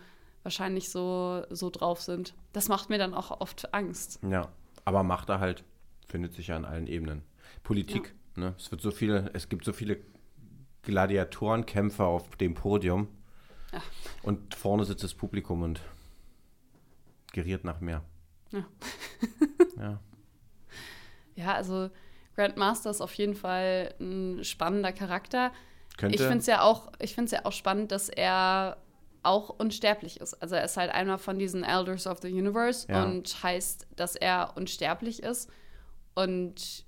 wahrscheinlich 0.45 0.91
so, 0.91 1.43
so 1.51 1.71
drauf 1.71 2.01
sind? 2.01 2.35
Das 2.53 2.69
macht 2.69 2.89
mir 2.89 2.99
dann 2.99 3.13
auch 3.15 3.41
oft 3.41 3.75
Angst. 3.75 4.21
Ja, 4.31 4.49
aber 4.85 5.03
macht 5.03 5.29
er 5.31 5.41
halt, 5.41 5.65
findet 6.09 6.33
sich 6.35 6.47
ja 6.49 6.57
an 6.57 6.65
allen 6.65 6.87
Ebenen. 6.87 7.23
Politik, 7.67 8.15
ne? 8.37 8.55
Es 8.57 8.71
wird 8.71 8.81
so 8.81 8.93
viele, 8.93 9.31
es 9.35 9.49
gibt 9.49 9.65
so 9.65 9.73
viele 9.73 9.99
Gladiatorenkämpfer 10.83 12.07
auf 12.07 12.37
dem 12.37 12.55
Podium. 12.55 13.09
Ja. 13.73 13.83
Und 14.23 14.55
vorne 14.55 14.85
sitzt 14.85 15.03
das 15.03 15.15
Publikum 15.15 15.63
und 15.63 15.81
geriert 17.33 17.65
nach 17.65 17.81
mehr. 17.81 18.05
Ja. 18.53 18.65
ja. 19.77 20.01
Ja, 21.35 21.55
also 21.55 21.91
Grandmaster 22.37 22.91
ist 22.91 23.01
auf 23.01 23.13
jeden 23.15 23.35
Fall 23.35 23.95
ein 24.01 24.45
spannender 24.45 24.93
Charakter. 24.93 25.51
Könnte, 25.97 26.15
Ich 26.15 26.23
finde 26.23 26.39
es 26.39 26.47
ja 26.47 26.63
auch, 26.63 26.93
ich 27.01 27.17
ja 27.17 27.45
auch 27.45 27.53
spannend, 27.53 27.91
dass 27.91 28.09
er 28.09 28.77
auch 29.25 29.49
unsterblich 29.51 30.21
ist. 30.21 30.35
Also 30.35 30.55
er 30.55 30.65
ist 30.65 30.77
halt 30.77 30.93
einer 30.93 31.19
von 31.19 31.37
diesen 31.39 31.65
Elders 31.65 32.07
of 32.07 32.21
the 32.23 32.31
Universe 32.33 32.87
Ja. 32.89 33.05
und 33.05 33.43
heißt, 33.43 33.89
dass 33.97 34.15
er 34.15 34.53
unsterblich 34.57 35.25
ist. 35.25 35.51
Und 36.15 36.86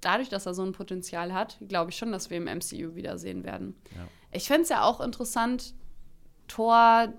dadurch, 0.00 0.28
dass 0.28 0.46
er 0.46 0.54
so 0.54 0.62
ein 0.62 0.72
Potenzial 0.72 1.32
hat, 1.32 1.58
glaube 1.68 1.90
ich 1.90 1.96
schon, 1.96 2.12
dass 2.12 2.30
wir 2.30 2.36
im 2.36 2.44
MCU 2.44 2.94
wiedersehen 2.94 3.44
werden. 3.44 3.76
Ja. 3.94 4.08
Ich 4.32 4.46
fände 4.46 4.62
es 4.62 4.68
ja 4.68 4.82
auch 4.82 5.00
interessant, 5.00 5.74
Thor, 6.48 7.12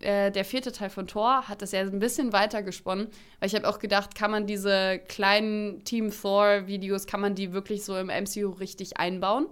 äh, 0.00 0.30
der 0.30 0.44
vierte 0.44 0.72
Teil 0.72 0.90
von 0.90 1.06
Thor 1.06 1.48
hat 1.48 1.62
das 1.62 1.72
ja 1.72 1.80
ein 1.80 1.98
bisschen 1.98 2.32
weiter 2.32 2.62
gesponnen, 2.62 3.08
weil 3.38 3.48
ich 3.48 3.54
habe 3.54 3.68
auch 3.68 3.78
gedacht, 3.78 4.14
kann 4.14 4.30
man 4.30 4.46
diese 4.46 4.98
kleinen 5.08 5.84
Team 5.84 6.10
Thor-Videos, 6.10 7.06
kann 7.06 7.20
man 7.20 7.34
die 7.34 7.52
wirklich 7.52 7.84
so 7.84 7.96
im 7.96 8.08
MCU 8.08 8.50
richtig 8.50 8.98
einbauen? 8.98 9.46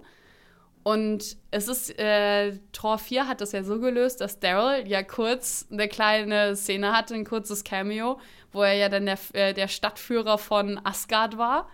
Und 0.83 1.37
es 1.51 1.67
ist, 1.67 1.97
äh, 1.99 2.57
Tor 2.71 2.97
4 2.97 3.27
hat 3.27 3.39
das 3.39 3.51
ja 3.51 3.63
so 3.63 3.79
gelöst, 3.79 4.19
dass 4.19 4.39
Daryl 4.39 4.87
ja 4.87 5.03
kurz 5.03 5.67
eine 5.71 5.87
kleine 5.87 6.55
Szene 6.55 6.91
hatte, 6.91 7.13
ein 7.13 7.25
kurzes 7.25 7.63
Cameo, 7.63 8.19
wo 8.51 8.63
er 8.63 8.73
ja 8.73 8.89
dann 8.89 9.05
der, 9.05 9.19
äh, 9.33 9.53
der 9.53 9.67
Stadtführer 9.67 10.39
von 10.39 10.79
Asgard 10.83 11.37
war. 11.37 11.69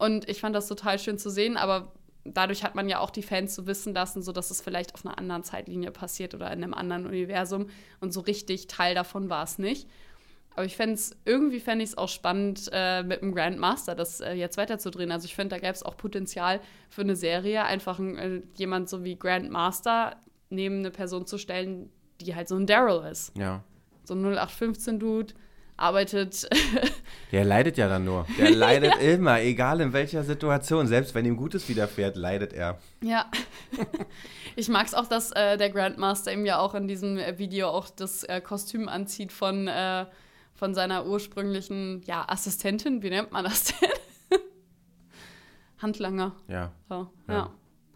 Und 0.00 0.28
ich 0.30 0.40
fand 0.40 0.56
das 0.56 0.66
total 0.66 0.98
schön 0.98 1.18
zu 1.18 1.28
sehen, 1.28 1.58
aber 1.58 1.92
dadurch 2.24 2.64
hat 2.64 2.74
man 2.74 2.88
ja 2.88 3.00
auch 3.00 3.10
die 3.10 3.22
Fans 3.22 3.54
so 3.54 3.66
wissen 3.66 3.92
lassen, 3.92 4.22
so 4.22 4.32
dass 4.32 4.50
es 4.50 4.62
vielleicht 4.62 4.94
auf 4.94 5.04
einer 5.04 5.18
anderen 5.18 5.44
Zeitlinie 5.44 5.90
passiert 5.90 6.34
oder 6.34 6.46
in 6.46 6.64
einem 6.64 6.72
anderen 6.72 7.06
Universum. 7.06 7.68
Und 8.00 8.12
so 8.12 8.20
richtig 8.20 8.66
Teil 8.66 8.94
davon 8.94 9.28
war 9.28 9.44
es 9.44 9.58
nicht. 9.58 9.86
Aber 10.56 10.64
ich 10.64 10.74
fände 10.74 10.94
es, 10.94 11.14
irgendwie 11.26 11.60
fände 11.60 11.84
ich 11.84 11.90
es 11.90 11.98
auch 11.98 12.08
spannend, 12.08 12.70
äh, 12.72 13.02
mit 13.02 13.20
dem 13.20 13.34
Grandmaster 13.34 13.94
das 13.94 14.20
äh, 14.20 14.32
jetzt 14.32 14.56
weiterzudrehen. 14.56 15.12
Also 15.12 15.26
ich 15.26 15.34
finde, 15.34 15.54
da 15.54 15.58
gäbe 15.58 15.72
es 15.72 15.82
auch 15.82 15.98
Potenzial 15.98 16.60
für 16.88 17.02
eine 17.02 17.14
Serie, 17.14 17.64
einfach 17.64 17.98
ein, 17.98 18.16
äh, 18.16 18.42
jemand 18.54 18.88
so 18.88 19.04
wie 19.04 19.16
Grandmaster 19.16 20.16
neben 20.48 20.78
eine 20.78 20.90
Person 20.90 21.26
zu 21.26 21.36
stellen, 21.36 21.90
die 22.22 22.34
halt 22.34 22.48
so 22.48 22.56
ein 22.56 22.66
Daryl 22.66 23.06
ist. 23.10 23.36
Ja. 23.36 23.62
So 24.04 24.14
ein 24.14 24.24
0815-Dude, 24.24 25.34
arbeitet. 25.80 26.48
Der 27.32 27.44
leidet 27.44 27.76
ja 27.76 27.88
dann 27.88 28.04
nur. 28.04 28.26
Der 28.38 28.50
leidet 28.54 28.94
ja. 28.94 29.12
immer, 29.12 29.40
egal 29.40 29.80
in 29.80 29.92
welcher 29.92 30.22
Situation. 30.22 30.86
Selbst 30.86 31.14
wenn 31.14 31.24
ihm 31.24 31.36
Gutes 31.36 31.68
widerfährt, 31.68 32.16
leidet 32.16 32.52
er. 32.52 32.78
Ja. 33.02 33.26
Ich 34.56 34.68
mag 34.68 34.84
es 34.84 34.94
auch, 34.94 35.06
dass 35.06 35.30
äh, 35.30 35.56
der 35.56 35.70
Grandmaster 35.70 36.32
ihm 36.32 36.44
ja 36.44 36.58
auch 36.58 36.74
in 36.74 36.88
diesem 36.88 37.16
Video 37.38 37.68
auch 37.68 37.88
das 37.88 38.24
äh, 38.24 38.40
Kostüm 38.40 38.88
anzieht 38.88 39.32
von, 39.32 39.68
äh, 39.68 40.06
von 40.54 40.74
seiner 40.74 41.06
ursprünglichen 41.06 42.02
ja, 42.02 42.24
Assistentin. 42.28 43.00
Wie 43.00 43.10
nennt 43.10 43.30
man 43.30 43.44
das 43.44 43.66
denn? 43.66 43.90
Handlanger. 45.78 46.34
Ja. 46.48 46.72
So, 46.88 47.08
ja. 47.28 47.34
ja. 47.34 47.50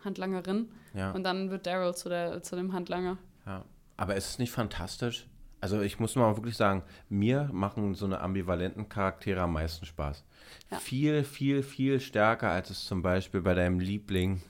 Handlangerin. 0.04 0.70
Ja. 0.94 1.10
Und 1.10 1.24
dann 1.24 1.50
wird 1.50 1.66
Daryl 1.66 1.92
zu, 1.92 2.40
zu 2.40 2.54
dem 2.54 2.72
Handlanger. 2.72 3.18
Ja. 3.46 3.64
Aber 3.96 4.14
ist 4.14 4.30
es 4.30 4.38
nicht 4.38 4.52
fantastisch? 4.52 5.26
Also 5.64 5.80
ich 5.80 5.98
muss 5.98 6.14
mal 6.14 6.36
wirklich 6.36 6.58
sagen, 6.58 6.82
mir 7.08 7.48
machen 7.50 7.94
so 7.94 8.04
eine 8.04 8.20
ambivalenten 8.20 8.90
Charaktere 8.90 9.40
am 9.40 9.54
meisten 9.54 9.86
Spaß. 9.86 10.22
Ja. 10.70 10.76
Viel, 10.76 11.24
viel, 11.24 11.62
viel 11.62 12.00
stärker, 12.00 12.50
als 12.50 12.68
es 12.68 12.84
zum 12.84 13.00
Beispiel 13.00 13.40
bei 13.40 13.54
deinem 13.54 13.80
Liebling 13.80 14.42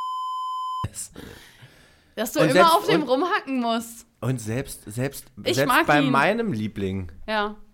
ist. 0.90 1.12
Dass 2.16 2.32
du 2.32 2.38
und 2.40 2.46
immer 2.46 2.54
selbst, 2.54 2.74
auf 2.74 2.86
dem 2.86 3.02
und, 3.02 3.08
rumhacken 3.10 3.60
musst. 3.60 4.06
Und 4.22 4.40
selbst, 4.40 4.90
selbst, 4.90 5.30
ich 5.44 5.56
selbst 5.56 5.86
bei 5.86 6.00
ihn. 6.00 6.10
meinem 6.10 6.54
Liebling. 6.54 7.12
Ja. 7.28 7.54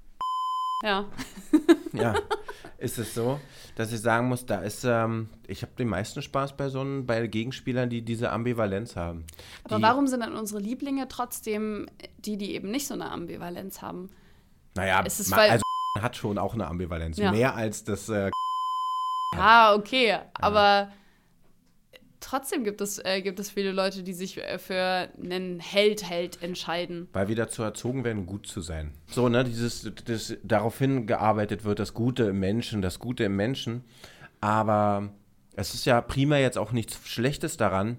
Ja. 0.84 1.06
ja. 1.92 2.14
Ist 2.78 2.97
es 2.99 3.12
so, 3.12 3.40
dass 3.75 3.92
ich 3.92 4.00
sagen 4.00 4.28
muss, 4.28 4.47
da 4.47 4.61
ist, 4.61 4.85
ähm, 4.85 5.28
ich 5.49 5.62
habe 5.62 5.73
den 5.76 5.88
meisten 5.88 6.23
Spaß 6.23 6.56
bei 6.56 6.68
so 6.68 6.80
einen, 6.80 7.06
bei 7.06 7.26
Gegenspielern, 7.26 7.90
die 7.90 8.02
diese 8.02 8.30
Ambivalenz 8.30 8.94
haben. 8.94 9.25
Aber 9.64 9.76
die, 9.76 9.82
warum 9.82 10.06
sind 10.06 10.20
dann 10.20 10.37
unsere 10.37 10.61
Lieblinge 10.61 11.08
trotzdem 11.08 11.87
die, 12.18 12.37
die 12.37 12.54
eben 12.54 12.70
nicht 12.70 12.87
so 12.87 12.94
eine 12.94 13.11
Ambivalenz 13.11 13.82
haben? 13.82 14.11
Naja, 14.76 15.02
es 15.04 15.28
ma, 15.28 15.38
also 15.38 15.62
hat 16.00 16.16
schon 16.16 16.38
auch 16.38 16.54
eine 16.54 16.68
Ambivalenz. 16.68 17.16
Ja. 17.16 17.32
Mehr 17.32 17.56
als 17.56 17.82
das. 17.82 18.08
Äh, 18.08 18.30
ja, 19.35 19.75
okay, 19.75 20.16
aber 20.35 20.92
trotzdem 22.20 22.64
gibt 22.64 22.80
es, 22.80 22.98
äh, 23.04 23.22
gibt 23.22 23.38
es 23.38 23.50
viele 23.50 23.72
Leute, 23.72 24.02
die 24.02 24.12
sich 24.12 24.38
äh, 24.38 24.58
für 24.58 25.08
einen 25.22 25.60
Held, 25.60 26.08
Held 26.08 26.42
entscheiden. 26.42 27.08
Weil 27.12 27.28
wir 27.28 27.37
dazu 27.37 27.62
erzogen 27.62 28.04
werden, 28.04 28.26
gut 28.26 28.46
zu 28.46 28.60
sein. 28.60 28.92
So, 29.06 29.28
ne, 29.28 29.44
dieses, 29.44 29.90
das, 30.04 30.37
darauf 30.42 30.78
hingearbeitet 30.78 31.64
wird, 31.64 31.78
das 31.78 31.94
Gute 31.94 32.25
im 32.25 32.38
Menschen, 32.38 32.82
das 32.82 32.98
Gute 32.98 33.25
im 33.25 33.37
Menschen. 33.37 33.84
Aber 34.40 35.10
es 35.56 35.75
ist 35.75 35.84
ja 35.84 36.00
prima 36.00 36.38
jetzt 36.38 36.58
auch 36.58 36.72
nichts 36.72 37.00
Schlechtes 37.04 37.56
daran, 37.56 37.98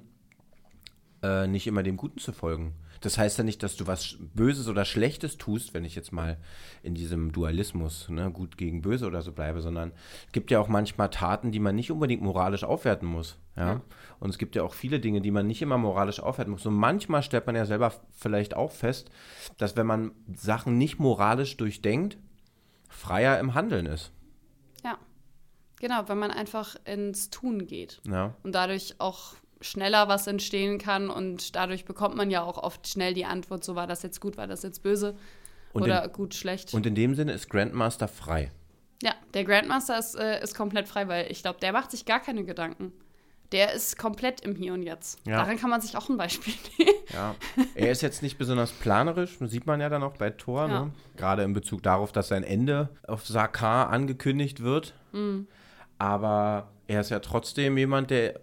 äh, 1.21 1.47
nicht 1.47 1.67
immer 1.67 1.83
dem 1.83 1.97
Guten 1.97 2.19
zu 2.19 2.31
folgen. 2.31 2.73
Das 3.01 3.17
heißt 3.17 3.37
ja 3.37 3.43
nicht, 3.43 3.63
dass 3.63 3.75
du 3.75 3.87
was 3.87 4.17
Böses 4.33 4.67
oder 4.67 4.85
Schlechtes 4.85 5.37
tust, 5.37 5.73
wenn 5.73 5.85
ich 5.85 5.95
jetzt 5.95 6.11
mal 6.11 6.37
in 6.83 6.95
diesem 6.95 7.31
Dualismus, 7.31 8.09
ne, 8.09 8.29
gut 8.31 8.57
gegen 8.57 8.81
böse 8.81 9.07
oder 9.07 9.21
so 9.21 9.31
bleibe, 9.31 9.61
sondern 9.61 9.91
es 10.27 10.31
gibt 10.31 10.51
ja 10.51 10.59
auch 10.59 10.67
manchmal 10.67 11.09
Taten, 11.09 11.51
die 11.51 11.59
man 11.59 11.75
nicht 11.75 11.91
unbedingt 11.91 12.21
moralisch 12.21 12.63
aufwerten 12.63 13.07
muss. 13.07 13.37
Ja? 13.55 13.73
ja. 13.73 13.81
Und 14.19 14.29
es 14.29 14.37
gibt 14.37 14.55
ja 14.55 14.63
auch 14.63 14.73
viele 14.73 14.99
Dinge, 14.99 15.21
die 15.21 15.31
man 15.31 15.47
nicht 15.47 15.61
immer 15.61 15.77
moralisch 15.77 16.19
aufwerten 16.19 16.51
muss. 16.51 16.65
Und 16.65 16.75
manchmal 16.75 17.23
stellt 17.23 17.47
man 17.47 17.55
ja 17.55 17.65
selber 17.65 17.93
vielleicht 18.11 18.55
auch 18.55 18.71
fest, 18.71 19.09
dass 19.57 19.77
wenn 19.77 19.87
man 19.87 20.11
Sachen 20.35 20.77
nicht 20.77 20.99
moralisch 20.99 21.57
durchdenkt, 21.57 22.17
freier 22.89 23.39
im 23.39 23.53
Handeln 23.53 23.85
ist. 23.85 24.11
Ja. 24.83 24.97
Genau, 25.79 26.07
wenn 26.07 26.17
man 26.17 26.31
einfach 26.31 26.75
ins 26.83 27.29
Tun 27.29 27.65
geht. 27.65 28.01
Ja. 28.05 28.35
Und 28.43 28.53
dadurch 28.53 28.95
auch 28.97 29.35
schneller 29.61 30.07
was 30.07 30.27
entstehen 30.27 30.77
kann 30.77 31.09
und 31.09 31.55
dadurch 31.55 31.85
bekommt 31.85 32.15
man 32.15 32.31
ja 32.31 32.43
auch 32.43 32.57
oft 32.57 32.87
schnell 32.87 33.13
die 33.13 33.25
Antwort, 33.25 33.63
so 33.63 33.75
war 33.75 33.87
das 33.87 34.03
jetzt 34.03 34.21
gut, 34.21 34.37
war 34.37 34.47
das 34.47 34.63
jetzt 34.63 34.83
böse 34.83 35.15
und 35.73 35.83
oder 35.83 36.05
in, 36.05 36.13
gut, 36.13 36.33
schlecht. 36.33 36.73
Und 36.73 36.85
in 36.85 36.95
dem 36.95 37.15
Sinne 37.15 37.33
ist 37.33 37.49
Grandmaster 37.49 38.07
frei. 38.07 38.51
Ja, 39.03 39.13
der 39.33 39.43
Grandmaster 39.43 39.97
ist, 39.97 40.15
äh, 40.15 40.41
ist 40.41 40.55
komplett 40.55 40.87
frei, 40.87 41.07
weil 41.07 41.31
ich 41.31 41.41
glaube, 41.41 41.59
der 41.59 41.71
macht 41.71 41.91
sich 41.91 42.05
gar 42.05 42.19
keine 42.19 42.43
Gedanken. 42.43 42.91
Der 43.51 43.73
ist 43.73 43.97
komplett 43.97 44.41
im 44.41 44.55
Hier 44.55 44.73
und 44.73 44.83
Jetzt. 44.83 45.25
Ja. 45.25 45.37
Daran 45.37 45.57
kann 45.57 45.71
man 45.71 45.81
sich 45.81 45.97
auch 45.97 46.07
ein 46.07 46.17
Beispiel 46.17 46.53
nehmen. 46.77 46.91
Ja, 47.11 47.35
er 47.73 47.91
ist 47.91 48.01
jetzt 48.01 48.21
nicht 48.21 48.37
besonders 48.37 48.71
planerisch, 48.71 49.37
sieht 49.41 49.65
man 49.65 49.81
ja 49.81 49.89
dann 49.89 50.03
auch 50.03 50.17
bei 50.17 50.29
Thor, 50.29 50.67
ja. 50.67 50.85
ne? 50.85 50.91
gerade 51.17 51.43
in 51.43 51.53
Bezug 51.53 51.81
darauf, 51.81 52.11
dass 52.11 52.27
sein 52.27 52.43
Ende 52.43 52.89
auf 53.07 53.25
Sakar 53.25 53.89
angekündigt 53.89 54.61
wird. 54.61 54.93
Mhm. 55.13 55.47
Aber 55.97 56.69
er 56.87 57.01
ist 57.01 57.09
ja 57.09 57.19
trotzdem 57.19 57.77
jemand, 57.77 58.11
der 58.11 58.39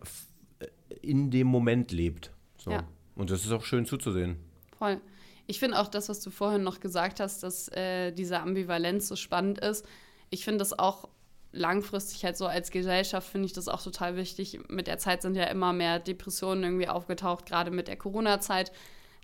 in 1.07 1.31
dem 1.31 1.47
Moment 1.47 1.92
lebt. 1.92 2.33
So. 2.59 2.71
Ja. 2.71 2.85
Und 3.14 3.31
das 3.31 3.45
ist 3.45 3.53
auch 3.53 3.64
schön 3.64 3.87
zuzusehen. 3.87 4.37
Voll. 4.79 5.01
Ich 5.47 5.59
finde 5.61 5.79
auch 5.79 5.88
das, 5.88 6.09
was 6.09 6.21
du 6.21 6.31
vorhin 6.31 6.62
noch 6.62 6.81
gesagt 6.81 7.21
hast, 7.21 7.42
dass 7.42 7.69
äh, 7.69 8.12
diese 8.12 8.40
Ambivalenz 8.40 9.09
so 9.09 9.16
spannend 9.16 9.59
ist. 9.59 9.87
Ich 10.31 10.45
finde 10.45 10.59
das 10.59 10.79
auch 10.79 11.09
langfristig 11.53 12.25
halt 12.25 12.37
so 12.37 12.47
als 12.47 12.71
Gesellschaft 12.71 13.29
finde 13.29 13.47
ich 13.47 13.53
das 13.53 13.69
auch 13.69 13.83
total 13.83 14.16
wichtig. 14.16 14.59
Mit 14.69 14.87
der 14.87 14.99
Zeit 14.99 15.23
sind 15.23 15.37
ja 15.37 15.45
immer 15.45 15.73
mehr 15.73 15.99
Depressionen 15.99 16.64
irgendwie 16.64 16.88
aufgetaucht, 16.88 17.47
gerade 17.47 17.71
mit 17.71 17.88
der 17.88 17.97
Corona-Zeit, 17.97 18.73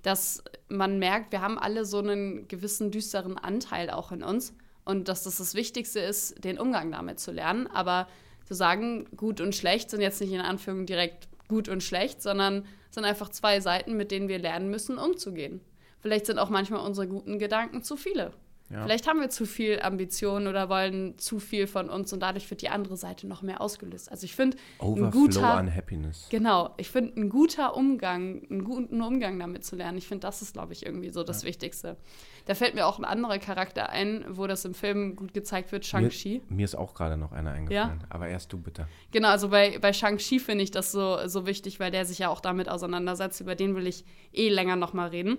dass 0.03 0.43
man 0.69 0.99
merkt, 0.99 1.33
wir 1.33 1.43
haben 1.43 1.59
alle 1.59 1.85
so 1.85 1.99
einen 1.99 2.49
gewissen 2.49 2.91
düsteren 2.91 3.37
Anteil 3.37 3.91
auch 3.91 4.13
in 4.13 4.23
uns 4.23 4.55
und 4.85 5.09
dass 5.09 5.25
das 5.25 5.37
das 5.37 5.55
Wichtigste 5.55 6.01
ist, 6.01 6.43
den 6.43 6.59
Umgang 6.59 6.91
damit 6.93 7.21
zu 7.21 7.31
lernen. 7.33 7.67
Aber 7.67 8.09
zu 8.45 8.55
sagen, 8.55 9.07
gut 9.17 9.41
und 9.41 9.55
schlecht 9.55 9.91
sind 9.91 10.01
jetzt 10.01 10.21
nicht 10.21 10.33
in 10.33 10.41
Anführung 10.41 10.87
direkt 10.87 11.29
gut 11.53 11.69
und 11.69 11.83
schlecht, 11.83 12.23
sondern 12.23 12.65
sind 12.91 13.05
einfach 13.05 13.29
zwei 13.29 13.61
Seiten, 13.61 13.97
mit 13.97 14.11
denen 14.11 14.29
wir 14.29 14.39
lernen 14.39 14.71
müssen, 14.71 14.99
umzugehen. 14.99 15.61
Vielleicht 16.01 16.27
sind 16.27 16.39
auch 16.39 16.49
manchmal 16.49 16.85
unsere 16.85 17.07
guten 17.07 17.39
Gedanken 17.39 17.83
zu 17.83 17.97
viele. 17.97 18.33
Ja. 18.73 18.85
Vielleicht 18.85 19.07
haben 19.07 19.21
wir 19.21 19.29
zu 19.29 19.45
viel 19.45 19.81
Ambition 19.83 20.47
oder 20.47 20.69
wollen 20.71 21.19
zu 21.19 21.39
viel 21.39 21.67
von 21.67 21.91
uns 21.91 22.13
und 22.13 22.21
dadurch 22.21 22.49
wird 22.51 22.63
die 22.63 22.71
andere 22.71 22.97
Seite 22.97 23.27
noch 23.27 23.43
mehr 23.43 23.61
ausgelöst. 23.61 24.11
Also 24.11 24.25
ich 24.25 24.35
finde 24.35 24.57
ein 24.81 25.11
guter 25.11 25.55
an 25.55 25.75
Happiness. 25.75 26.27
Genau, 26.31 26.71
ich 26.79 26.91
finde 26.91 27.21
ein 27.21 27.29
guter 27.29 27.77
Umgang, 27.77 28.43
einen 28.51 28.65
guten 28.65 29.03
Umgang 29.03 29.39
damit 29.39 29.65
zu 29.65 29.77
lernen. 29.77 29.99
Ich 29.99 30.09
finde, 30.09 30.27
das 30.27 30.41
ist 30.41 30.55
glaube 30.55 30.73
ich 30.73 30.87
irgendwie 30.87 31.11
so 31.11 31.23
das 31.23 31.43
ja. 31.43 31.49
Wichtigste. 31.49 31.99
Da 32.47 32.55
fällt 32.55 32.75
mir 32.75 32.87
auch 32.87 32.99
ein 32.99 33.05
anderer 33.05 33.39
Charakter 33.39 33.91
ein, 33.91 34.25
wo 34.29 34.47
das 34.47 34.65
im 34.65 34.75
Film 34.75 35.17
gut 35.17 35.35
gezeigt 35.35 35.71
wird, 35.71 35.85
Shang-Chi. 35.85 36.43
Mir, 36.49 36.57
mir, 36.57 36.65
ist 36.65 36.75
auch 36.75 36.95
gerade 36.95 37.17
noch 37.17 37.33
einer 37.33 37.53
eingefallen, 37.53 38.01
ja? 38.01 38.07
aber 38.09 38.27
erst 38.29 38.53
du 38.53 38.59
bitte. 38.59 38.89
Genau, 39.13 39.29
also 39.29 39.51
bei, 39.51 39.79
bei 39.79 39.93
Shang-Chi 39.93 40.41
finde 40.41 40.65
ich 40.65 40.71
das 40.71 40.91
so, 40.91 41.19
so 41.27 41.47
wichtig, 41.47 41.79
weil 41.79 41.91
der 41.91 42.05
sich 42.05 42.19
ja 42.19 42.31
auch 42.31 42.41
damit 42.41 42.69
auseinandersetzt. 42.69 43.41
Über 43.41 43.55
den 43.55 43.77
will 43.77 43.87
ich 43.87 44.05
eh 44.33 44.49
länger 44.49 44.77
noch 44.77 44.93
mal 44.93 45.09
reden 45.09 45.39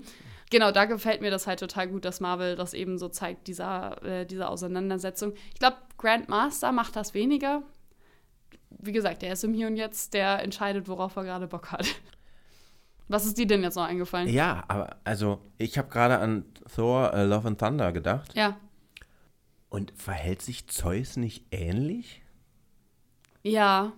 genau, 0.54 0.72
da 0.72 0.86
gefällt 0.86 1.20
mir 1.20 1.32
das 1.32 1.48
halt 1.48 1.60
total 1.60 1.90
gut, 1.90 2.06
dass 2.06 2.22
Marvel 2.22 2.56
das 2.56 2.74
eben 2.74 2.98
so 2.98 3.10
zeigt, 3.10 3.48
dieser, 3.48 4.02
äh, 4.04 4.26
diese 4.26 4.48
Auseinandersetzung. 4.48 5.34
Ich 5.52 5.60
glaube, 5.60 5.78
Grandmaster 5.98 6.72
macht 6.72 6.96
das 6.96 7.14
weniger. 7.14 7.64
Wie 8.70 8.92
gesagt, 8.92 9.24
der 9.24 9.34
ist 9.34 9.44
im 9.44 9.54
Hier 9.54 9.68
und 9.68 9.76
Jetzt, 9.76 10.14
der 10.14 10.42
entscheidet, 10.42 10.88
worauf 10.88 11.16
er 11.16 11.24
gerade 11.24 11.48
Bock 11.48 11.72
hat. 11.72 11.88
Was 13.10 13.26
ist 13.26 13.38
dir 13.38 13.48
denn 13.48 13.64
jetzt 13.64 13.76
noch 13.76 13.84
eingefallen? 13.84 14.30
Ja, 14.30 14.64
aber 14.68 14.96
also 15.04 15.42
ich 15.58 15.78
habe 15.78 15.90
gerade 15.90 16.20
an 16.20 16.46
Thor 16.74 17.12
uh, 17.14 17.24
Love 17.24 17.50
and 17.50 17.60
Thunder 17.60 17.92
gedacht. 17.92 18.34
Ja. 18.36 18.58
Und 19.70 19.92
verhält 19.96 20.42
sich 20.42 20.68
Zeus 20.68 21.18
nicht 21.18 21.46
ähnlich? 21.52 22.22
Ja. 23.42 23.92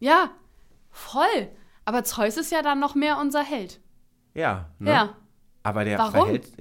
Ja, 0.00 0.30
voll. 0.90 1.48
Aber 1.84 2.04
Zeus 2.04 2.36
ist 2.36 2.52
ja 2.52 2.62
dann 2.62 2.80
noch 2.80 2.94
mehr 2.94 3.18
unser 3.18 3.42
Held. 3.42 3.80
Ja. 4.34 4.70
Ne? 4.78 4.90
Ja. 4.90 5.16
Aber 5.68 5.84
der 5.84 5.98
Warum? 5.98 6.12
verhält 6.12 6.52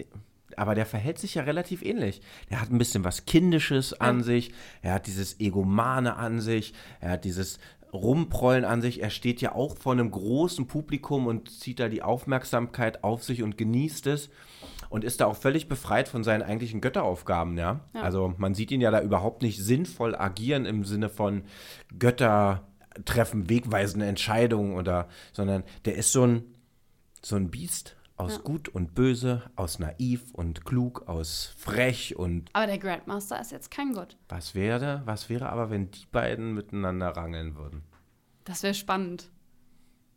aber 0.56 0.74
der 0.74 0.88
verhält 0.88 1.20
sich 1.20 1.36
ja 1.36 1.43
relativ 1.43 1.84
ähnlich. 1.84 2.20
Der 2.50 2.60
hat 2.60 2.72
ein 2.72 2.80
bisschen 2.80 3.04
was 3.04 3.26
Kindisches 3.26 3.93
an 3.93 4.20
ja. 4.20 4.24
sich, 4.24 4.54
er 4.82 4.96
hat 4.96 5.06
dieses 5.06 5.39
Egomane 5.39 6.15
an 6.15 6.41
sich, 6.41 6.74
er 7.00 7.12
hat 7.12 7.26
dieses 7.26 7.60
Rumprollen 7.93 8.65
an 8.65 8.82
sich. 8.82 9.02
Er 9.02 9.10
steht 9.10 9.39
ja 9.41 9.54
auch 9.54 9.78
vor 9.78 9.93
einem 9.93 10.12
großen 10.12 10.67
Publikum 10.67 11.28
und 11.28 11.50
zieht 11.50 11.80
da 11.80 11.89
die 11.89 12.02
Aufmerksamkeit 12.02 13.04
auf 13.04 13.24
sich 13.24 13.43
und 13.43 13.58
genießt 13.58 14.08
es 14.08 14.30
und 14.89 15.04
ist 15.04 15.22
da 15.22 15.26
auch 15.26 15.36
völlig 15.36 15.67
befreit 15.67 16.08
von 16.08 16.24
seinen 16.24 16.41
eigentlichen 16.41 16.82
Götteraufgaben, 16.82 17.58
ja? 17.58 17.82
ja. 17.93 18.02
Also 18.02 18.34
man 18.38 18.54
sieht 18.54 18.72
ihn 18.72 18.82
ja 18.82 18.91
da 18.91 19.02
überhaupt 19.02 19.41
nicht 19.41 19.63
sinnvoll 19.63 20.15
agieren 20.15 20.65
im 20.65 20.86
Sinne 20.86 21.10
von 21.10 21.43
Götter 21.98 22.67
treffen 23.06 23.50
wegweisende 23.50 24.08
Entscheidungen 24.08 24.76
oder, 24.76 25.08
sondern 25.32 25.63
der 25.86 25.96
ist 25.96 26.12
so 26.12 26.26
ein, 26.26 26.43
so 27.22 27.36
ein 27.36 27.52
Biest 27.52 27.96
aus 28.17 28.38
ja. 28.38 28.41
Gut 28.41 28.67
und 28.67 28.95
Böse, 28.95 29.43
aus 29.56 29.80
naiv 29.80 30.34
und 30.34 30.65
klug, 30.65 31.08
aus 31.08 31.53
frech 31.58 32.15
und. 32.17 32.49
Aber 32.53 32.67
der 32.67 32.80
Grandmaster 32.80 33.39
ist 33.39 33.51
jetzt 33.51 33.71
kein 33.71 33.93
Gott. 33.93 34.17
Was 34.27 34.56
wäre, 34.56 35.03
was 35.06 35.30
wäre 35.30 35.49
aber, 35.49 35.69
wenn 35.69 35.91
die 35.91 36.06
beiden 36.12 36.53
miteinander 36.53 37.10
rangeln 37.10 37.56
würden? 37.56 37.84
Das 38.43 38.63
wäre 38.63 38.73
spannend. 38.73 39.30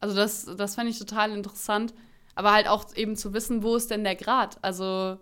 Also 0.01 0.17
das, 0.17 0.47
das 0.57 0.75
fände 0.75 0.91
ich 0.91 0.99
total 0.99 1.31
interessant. 1.33 1.95
Aber 2.35 2.53
halt 2.53 2.69
auch 2.69 2.95
eben 2.95 3.17
zu 3.17 3.35
wissen, 3.35 3.63
wo 3.63 3.77
ist 3.77 3.91
denn 3.91 4.03
der 4.03 4.17
Grad? 4.17 4.59
Also 4.63 5.19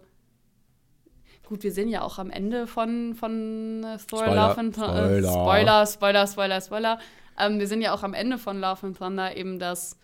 gut, 1.46 1.62
wir 1.62 1.72
sehen 1.72 1.88
ja 1.88 2.02
auch 2.02 2.18
am 2.18 2.30
Ende 2.30 2.66
von, 2.66 3.14
von 3.14 3.82
äh, 3.82 3.96
Thor 3.96 4.24
Spoiler, 4.24 4.48
Love 4.48 4.60
and 4.60 4.74
Thunder. 4.74 5.04
Spoiler. 5.04 5.18
Äh, 5.18 5.32
Spoiler, 5.32 5.86
Spoiler, 5.86 6.26
Spoiler, 6.26 6.60
Spoiler. 6.60 6.98
Ähm, 7.38 7.58
wir 7.58 7.66
sehen 7.66 7.80
ja 7.80 7.92
auch 7.92 8.02
am 8.02 8.14
Ende 8.14 8.38
von 8.38 8.60
Love 8.60 8.86
and 8.86 8.98
Thunder 8.98 9.36
eben, 9.36 9.58
dass 9.58 9.98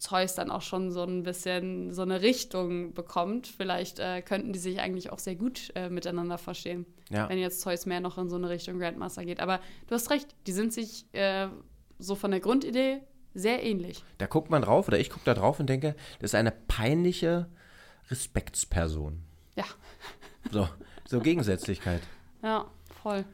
Zeus 0.00 0.34
dann 0.34 0.50
auch 0.50 0.62
schon 0.62 0.90
so 0.90 1.02
ein 1.02 1.22
bisschen 1.22 1.92
so 1.92 2.02
eine 2.02 2.22
Richtung 2.22 2.94
bekommt. 2.94 3.46
Vielleicht 3.46 3.98
äh, 3.98 4.22
könnten 4.22 4.52
die 4.52 4.58
sich 4.58 4.80
eigentlich 4.80 5.12
auch 5.12 5.18
sehr 5.18 5.36
gut 5.36 5.70
äh, 5.74 5.90
miteinander 5.90 6.38
verstehen, 6.38 6.86
Ja. 7.10 7.28
wenn 7.28 7.38
jetzt 7.38 7.60
Zeus 7.60 7.84
mehr 7.86 8.00
noch 8.00 8.16
in 8.18 8.28
so 8.30 8.36
eine 8.36 8.48
Richtung 8.48 8.78
Grandmaster 8.78 9.24
geht. 9.24 9.40
Aber 9.40 9.60
du 9.88 9.94
hast 9.94 10.10
recht, 10.10 10.34
die 10.46 10.52
sind 10.52 10.72
sich 10.72 11.04
äh, 11.12 11.48
so 11.98 12.14
von 12.14 12.30
der 12.30 12.40
Grundidee 12.40 13.02
sehr 13.34 13.62
ähnlich. 13.62 14.02
Da 14.18 14.26
guckt 14.26 14.50
man 14.50 14.62
drauf 14.62 14.88
oder 14.88 14.98
ich 14.98 15.10
gucke 15.10 15.24
da 15.26 15.34
drauf 15.34 15.60
und 15.60 15.68
denke, 15.68 15.94
das 16.18 16.30
ist 16.30 16.34
eine 16.34 16.50
peinliche 16.50 17.48
Respektsperson. 18.10 19.22
Ja, 19.56 19.64
So, 20.50 20.66
so 21.06 21.20
Gegensätzlichkeit. 21.20 22.00
ja, 22.42 22.64
voll. 23.02 23.24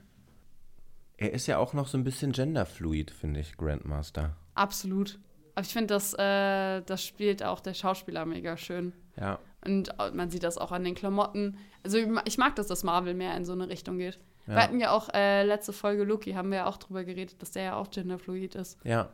Er 1.18 1.32
ist 1.32 1.46
ja 1.46 1.56
auch 1.58 1.72
noch 1.72 1.86
so 1.88 1.96
ein 1.96 2.04
bisschen 2.04 2.32
genderfluid, 2.32 3.10
finde 3.10 3.40
ich, 3.40 3.56
Grandmaster. 3.56 4.36
Absolut. 4.54 5.18
Aber 5.56 5.64
ich 5.66 5.72
finde, 5.72 5.88
das, 5.94 6.12
äh, 6.14 6.82
das 6.82 7.02
spielt 7.04 7.42
auch 7.42 7.58
der 7.60 7.74
Schauspieler 7.74 8.24
mega 8.26 8.56
schön. 8.56 8.92
Ja. 9.18 9.38
Und 9.64 9.88
äh, 9.98 10.10
man 10.12 10.30
sieht 10.30 10.44
das 10.44 10.58
auch 10.58 10.70
an 10.70 10.84
den 10.84 10.94
Klamotten. 10.94 11.56
Also 11.82 11.96
ich 11.98 12.06
ma- 12.06 12.22
ich 12.24 12.38
mag, 12.38 12.54
dass 12.56 12.68
das 12.68 12.84
Marvel 12.84 13.14
mehr 13.14 13.36
in 13.36 13.44
so 13.44 13.52
eine 13.52 13.68
Richtung 13.68 13.98
geht. 13.98 14.20
Ja. 14.46 14.54
Wir 14.54 14.62
hatten 14.62 14.78
ja 14.80 14.90
auch 14.92 15.08
äh, 15.12 15.42
letzte 15.44 15.72
Folge 15.72 16.04
Loki, 16.04 16.32
haben 16.34 16.50
wir 16.50 16.58
ja 16.58 16.66
auch 16.66 16.76
drüber 16.76 17.02
geredet, 17.04 17.40
dass 17.42 17.50
der 17.50 17.62
ja 17.64 17.74
auch 17.76 17.90
genderfluid 17.90 18.54
ist. 18.54 18.78
Ja. 18.84 19.08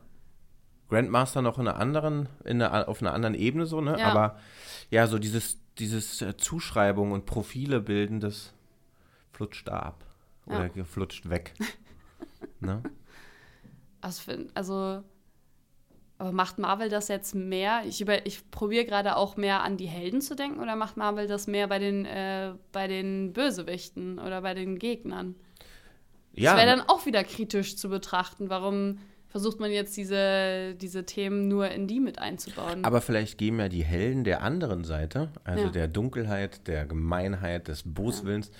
Grandmaster 0.89 1.41
noch 1.41 1.57
in 1.57 1.67
einer 1.67 1.79
anderen, 1.79 2.29
in 2.43 2.61
einer, 2.61 2.87
auf 2.87 3.01
einer 3.01 3.13
anderen 3.13 3.33
Ebene 3.33 3.65
so, 3.65 3.81
ne? 3.81 3.97
Ja. 3.97 4.07
Aber 4.09 4.37
ja, 4.91 5.07
so 5.07 5.17
dieses, 5.17 5.57
dieses 5.79 6.21
äh, 6.21 6.35
Zuschreibung 6.37 7.13
und 7.13 7.25
Profile 7.25 7.79
bilden, 7.79 8.19
das 8.19 8.53
flutscht 9.31 9.67
da 9.69 9.79
ab. 9.79 10.03
Oder 10.45 10.69
Ja. 10.75 10.83
flutscht 10.83 11.29
weg. 11.29 11.53
ne? 12.59 12.83
Also, 14.01 14.33
also 14.53 15.03
aber 16.17 16.31
macht 16.31 16.59
Marvel 16.59 16.89
das 16.89 17.07
jetzt 17.07 17.35
mehr? 17.35 17.81
Ich, 17.87 17.99
über, 18.01 18.25
ich 18.25 18.49
probiere 18.51 18.85
gerade 18.85 19.15
auch 19.17 19.35
mehr 19.35 19.61
an 19.63 19.77
die 19.77 19.87
Helden 19.87 20.21
zu 20.21 20.35
denken 20.35 20.59
oder 20.59 20.75
macht 20.75 20.95
Marvel 20.95 21.27
das 21.27 21.47
mehr 21.47 21.67
bei 21.67 21.79
den, 21.79 22.05
äh, 22.05 22.53
bei 22.71 22.87
den 22.87 23.33
Bösewichten 23.33 24.19
oder 24.19 24.41
bei 24.41 24.53
den 24.53 24.77
Gegnern? 24.79 25.35
Ja, 26.33 26.55
Das 26.55 26.63
wäre 26.65 26.77
dann 26.77 26.87
auch 26.87 27.05
wieder 27.05 27.23
kritisch 27.23 27.75
zu 27.77 27.89
betrachten. 27.89 28.49
Warum 28.49 28.99
versucht 29.27 29.59
man 29.59 29.71
jetzt 29.71 29.97
diese, 29.97 30.75
diese 30.75 31.05
Themen 31.05 31.47
nur 31.47 31.69
in 31.71 31.87
die 31.87 31.99
mit 31.99 32.19
einzubauen? 32.19 32.85
aber 32.85 33.01
vielleicht 33.01 33.37
geben 33.39 33.59
ja 33.59 33.67
die 33.67 33.83
Helden 33.83 34.23
der 34.23 34.43
anderen 34.43 34.83
Seite, 34.83 35.29
also 35.43 35.65
Ja. 35.65 35.71
der 35.71 35.87
Dunkelheit, 35.87 36.67
der 36.67 36.85
Gemeinheit, 36.85 37.67
des 37.67 37.81
Boswillens, 37.83 38.51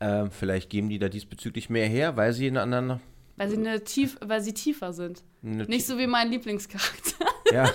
äh, 0.00 0.26
vielleicht 0.30 0.70
geben 0.70 0.88
die 0.88 0.98
da 0.98 1.08
diesbezüglich 1.10 1.68
mehr 1.68 1.86
her, 1.86 2.16
weil 2.16 2.32
sie 2.32 2.46
in 2.46 2.56
anderen. 2.56 3.00
Weil, 3.38 3.48
sie 3.50 3.56
eine 3.56 3.82
tief, 3.84 4.18
weil 4.24 4.40
sie 4.42 4.52
tiefer 4.54 4.92
sind. 4.92 5.22
eine 5.42 5.64
Nicht 5.64 5.86
so 5.86 5.96
wie 5.98 6.06
mein 6.06 6.30
Lieblingscharakter. 6.30 7.24
Ja, 7.50 7.70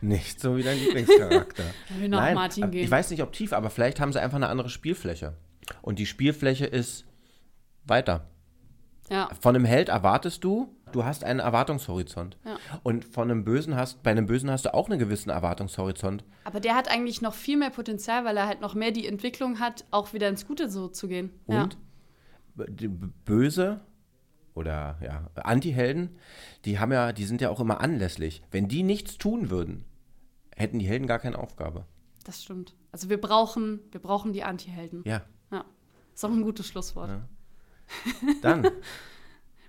nicht 0.00 0.40
so 0.40 0.56
wie 0.56 0.62
dein 0.62 0.78
Lieblingscharakter. 0.78 1.64
Ich 1.90 2.00
will 2.00 2.08
nach 2.08 2.32
Martin 2.32 2.70
gehen. 2.70 2.82
Ich 2.84 2.90
weiß 2.90 3.10
nicht, 3.10 3.22
ob 3.22 3.30
tief, 3.34 3.52
aber 3.52 3.68
vielleicht 3.68 4.00
haben 4.00 4.10
sie 4.10 4.18
einfach 4.22 4.36
eine 4.36 4.48
andere 4.48 4.70
Spielfläche. 4.70 5.36
Und 5.82 5.98
die 5.98 6.06
Spielfläche 6.06 6.64
ist 6.64 7.04
weiter. 7.84 8.26
Ja, 9.10 9.28
Von 9.38 9.54
einem 9.54 9.66
Held 9.66 9.90
erwartest 9.90 10.42
du, 10.44 10.74
du 10.92 11.04
hast 11.04 11.24
einen 11.24 11.40
Erwartungshorizont. 11.40 12.38
Ja. 12.46 12.56
Und 12.84 13.04
von 13.04 13.30
einem 13.30 13.44
Bösen 13.44 13.76
hast, 13.76 14.02
bei 14.02 14.10
einem 14.12 14.24
Bösen 14.26 14.50
hast 14.50 14.64
du 14.64 14.72
auch 14.72 14.88
einen 14.88 14.98
gewissen 14.98 15.28
Erwartungshorizont. 15.28 16.24
aber 16.44 16.60
der 16.60 16.74
hat 16.74 16.88
eigentlich 16.90 17.20
noch 17.20 17.34
viel 17.34 17.58
mehr 17.58 17.68
Potenzial, 17.70 18.24
weil 18.24 18.38
er 18.38 18.46
halt 18.46 18.62
noch 18.62 18.74
mehr 18.74 18.92
die 18.92 19.06
Entwicklung 19.06 19.60
hat, 19.60 19.84
auch 19.90 20.14
wieder 20.14 20.30
ins 20.30 20.46
Gute 20.46 20.70
so 20.70 20.88
zu 20.88 21.06
gehen. 21.06 21.28
Und 21.44 21.76
B- 22.54 22.88
Böse 23.26 23.80
oder 24.54 24.98
ja, 25.02 25.30
Anti-Helden, 25.34 26.18
die 26.64 26.78
haben 26.78 26.92
ja, 26.92 27.12
die 27.12 27.24
sind 27.24 27.40
ja 27.40 27.50
auch 27.50 27.60
immer 27.60 27.80
anlässlich. 27.80 28.42
Wenn 28.50 28.68
die 28.68 28.82
nichts 28.82 29.18
tun 29.18 29.50
würden, 29.50 29.84
hätten 30.56 30.78
die 30.78 30.86
Helden 30.86 31.06
gar 31.06 31.18
keine 31.18 31.38
Aufgabe. 31.38 31.80
Ja, 31.80 31.86
das 32.24 32.42
stimmt. 32.42 32.74
Also 32.92 33.08
wir 33.08 33.20
brauchen, 33.20 33.80
wir 33.90 34.00
brauchen 34.00 34.32
die 34.32 34.42
Anti-Helden. 34.44 35.02
Ja, 35.06 35.22
Ja. 35.50 35.64
Ist 36.14 36.24
auch 36.24 36.30
ein 36.30 36.42
gutes 36.42 36.66
Schlusswort. 36.66 37.08
Ja. 37.08 37.28
dann 38.42 38.68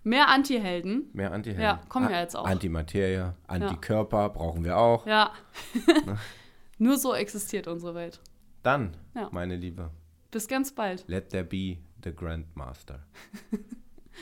Mehr 0.06 0.28
Anti-Helden. 0.28 1.10
mehr 1.14 1.32
Anti-Helden. 1.32 1.64
Ja, 1.64 1.82
kommen 1.88 2.10
ja 2.10 2.20
jetzt 2.20 2.36
auch. 2.36 2.46
Antimaterie, 2.46 3.32
Antikörper 3.48 4.30
brauchen 4.30 4.66
wir 4.66 4.78
auch. 4.78 5.08
Ja. 5.08 5.32
Nur 6.78 6.98
so 6.98 7.14
existiert 7.14 7.68
unsere 7.68 7.96
Welt. 7.96 8.20
Dann, 8.64 8.98
Ja. 9.16 9.30
meine 9.32 9.56
Liebe, 9.56 9.92
Bis 10.32 10.50
ganz 10.50 10.74
bald. 10.74 11.06
let 11.08 11.30
there 11.30 11.46
be 11.46 11.78
the 12.04 12.14
Grandmaster. 12.14 13.06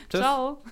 Tschüss. 0.09 0.21
Ciao. 0.21 0.63